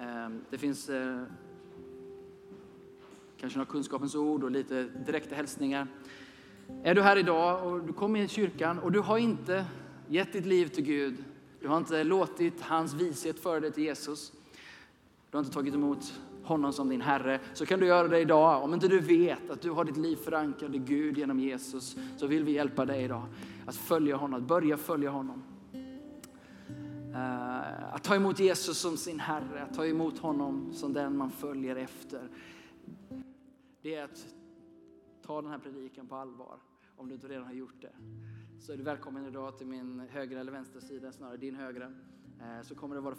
Ehm, 0.00 0.40
det 0.50 0.58
finns 0.58 0.88
eh, 0.88 1.22
kanske 3.40 3.58
några 3.58 3.70
kunskapens 3.70 4.14
ord 4.14 4.44
och 4.44 4.50
lite 4.50 4.82
direkta 4.82 5.34
hälsningar. 5.34 5.86
Är 6.82 6.94
du 6.94 7.02
här 7.02 7.16
idag 7.16 7.66
och 7.66 7.86
du 7.86 7.92
kommer 7.92 8.20
i 8.20 8.28
kyrkan 8.28 8.78
och 8.78 8.92
du 8.92 9.00
har 9.00 9.18
inte 9.18 9.64
gett 10.08 10.32
ditt 10.32 10.46
liv 10.46 10.66
till 10.66 10.84
Gud, 10.84 11.24
du 11.60 11.68
har 11.68 11.76
inte 11.76 12.04
låtit 12.04 12.60
hans 12.60 12.94
vishet 12.94 13.40
föra 13.40 13.60
dig 13.60 13.72
till 13.72 13.84
Jesus, 13.84 14.32
du 15.30 15.36
har 15.36 15.44
inte 15.44 15.54
tagit 15.54 15.74
emot 15.74 16.12
honom 16.42 16.72
som 16.72 16.88
din 16.88 17.00
Herre, 17.00 17.40
så 17.54 17.66
kan 17.66 17.80
du 17.80 17.86
göra 17.86 18.08
det 18.08 18.20
idag. 18.20 18.62
Om 18.62 18.74
inte 18.74 18.88
du 18.88 19.00
vet 19.00 19.50
att 19.50 19.60
du 19.60 19.70
har 19.70 19.84
ditt 19.84 19.96
liv 19.96 20.16
förankrat 20.16 20.74
i 20.74 20.78
Gud 20.78 21.18
genom 21.18 21.40
Jesus, 21.40 21.96
så 22.16 22.26
vill 22.26 22.44
vi 22.44 22.52
hjälpa 22.52 22.84
dig 22.84 23.04
idag 23.04 23.22
att 23.66 23.76
följa 23.76 24.16
honom, 24.16 24.40
att 24.40 24.48
börja 24.48 24.76
följa 24.76 25.10
honom. 25.10 25.42
Eh, 27.16 27.94
att 27.94 28.04
ta 28.04 28.14
emot 28.14 28.38
Jesus 28.38 28.78
som 28.78 28.96
sin 28.96 29.20
Herre, 29.20 29.62
att 29.62 29.74
ta 29.74 29.86
emot 29.86 30.18
honom 30.18 30.72
som 30.72 30.92
den 30.92 31.16
man 31.16 31.30
följer 31.30 31.76
efter. 31.76 32.28
Det 33.82 33.94
är 33.94 34.04
att 34.04 34.26
ta 35.22 35.42
den 35.42 35.50
här 35.50 35.58
predikan 35.58 36.06
på 36.06 36.16
allvar, 36.16 36.58
om 36.96 37.08
du 37.08 37.14
inte 37.14 37.28
redan 37.28 37.44
har 37.44 37.52
gjort 37.52 37.80
det. 37.80 37.92
Så 38.60 38.72
är 38.72 38.76
du 38.76 38.82
välkommen 38.82 39.26
idag 39.26 39.58
till 39.58 39.66
min 39.66 40.00
högra 40.00 40.40
eller 40.40 40.52
vänstra 40.52 40.80
sida, 40.80 41.12
snarare 41.12 41.36
din 41.36 41.54
högra. 41.54 41.84
Eh, 42.40 42.62
så 42.62 42.74
kommer 42.74 42.94
det 42.94 43.00
vara 43.00 43.14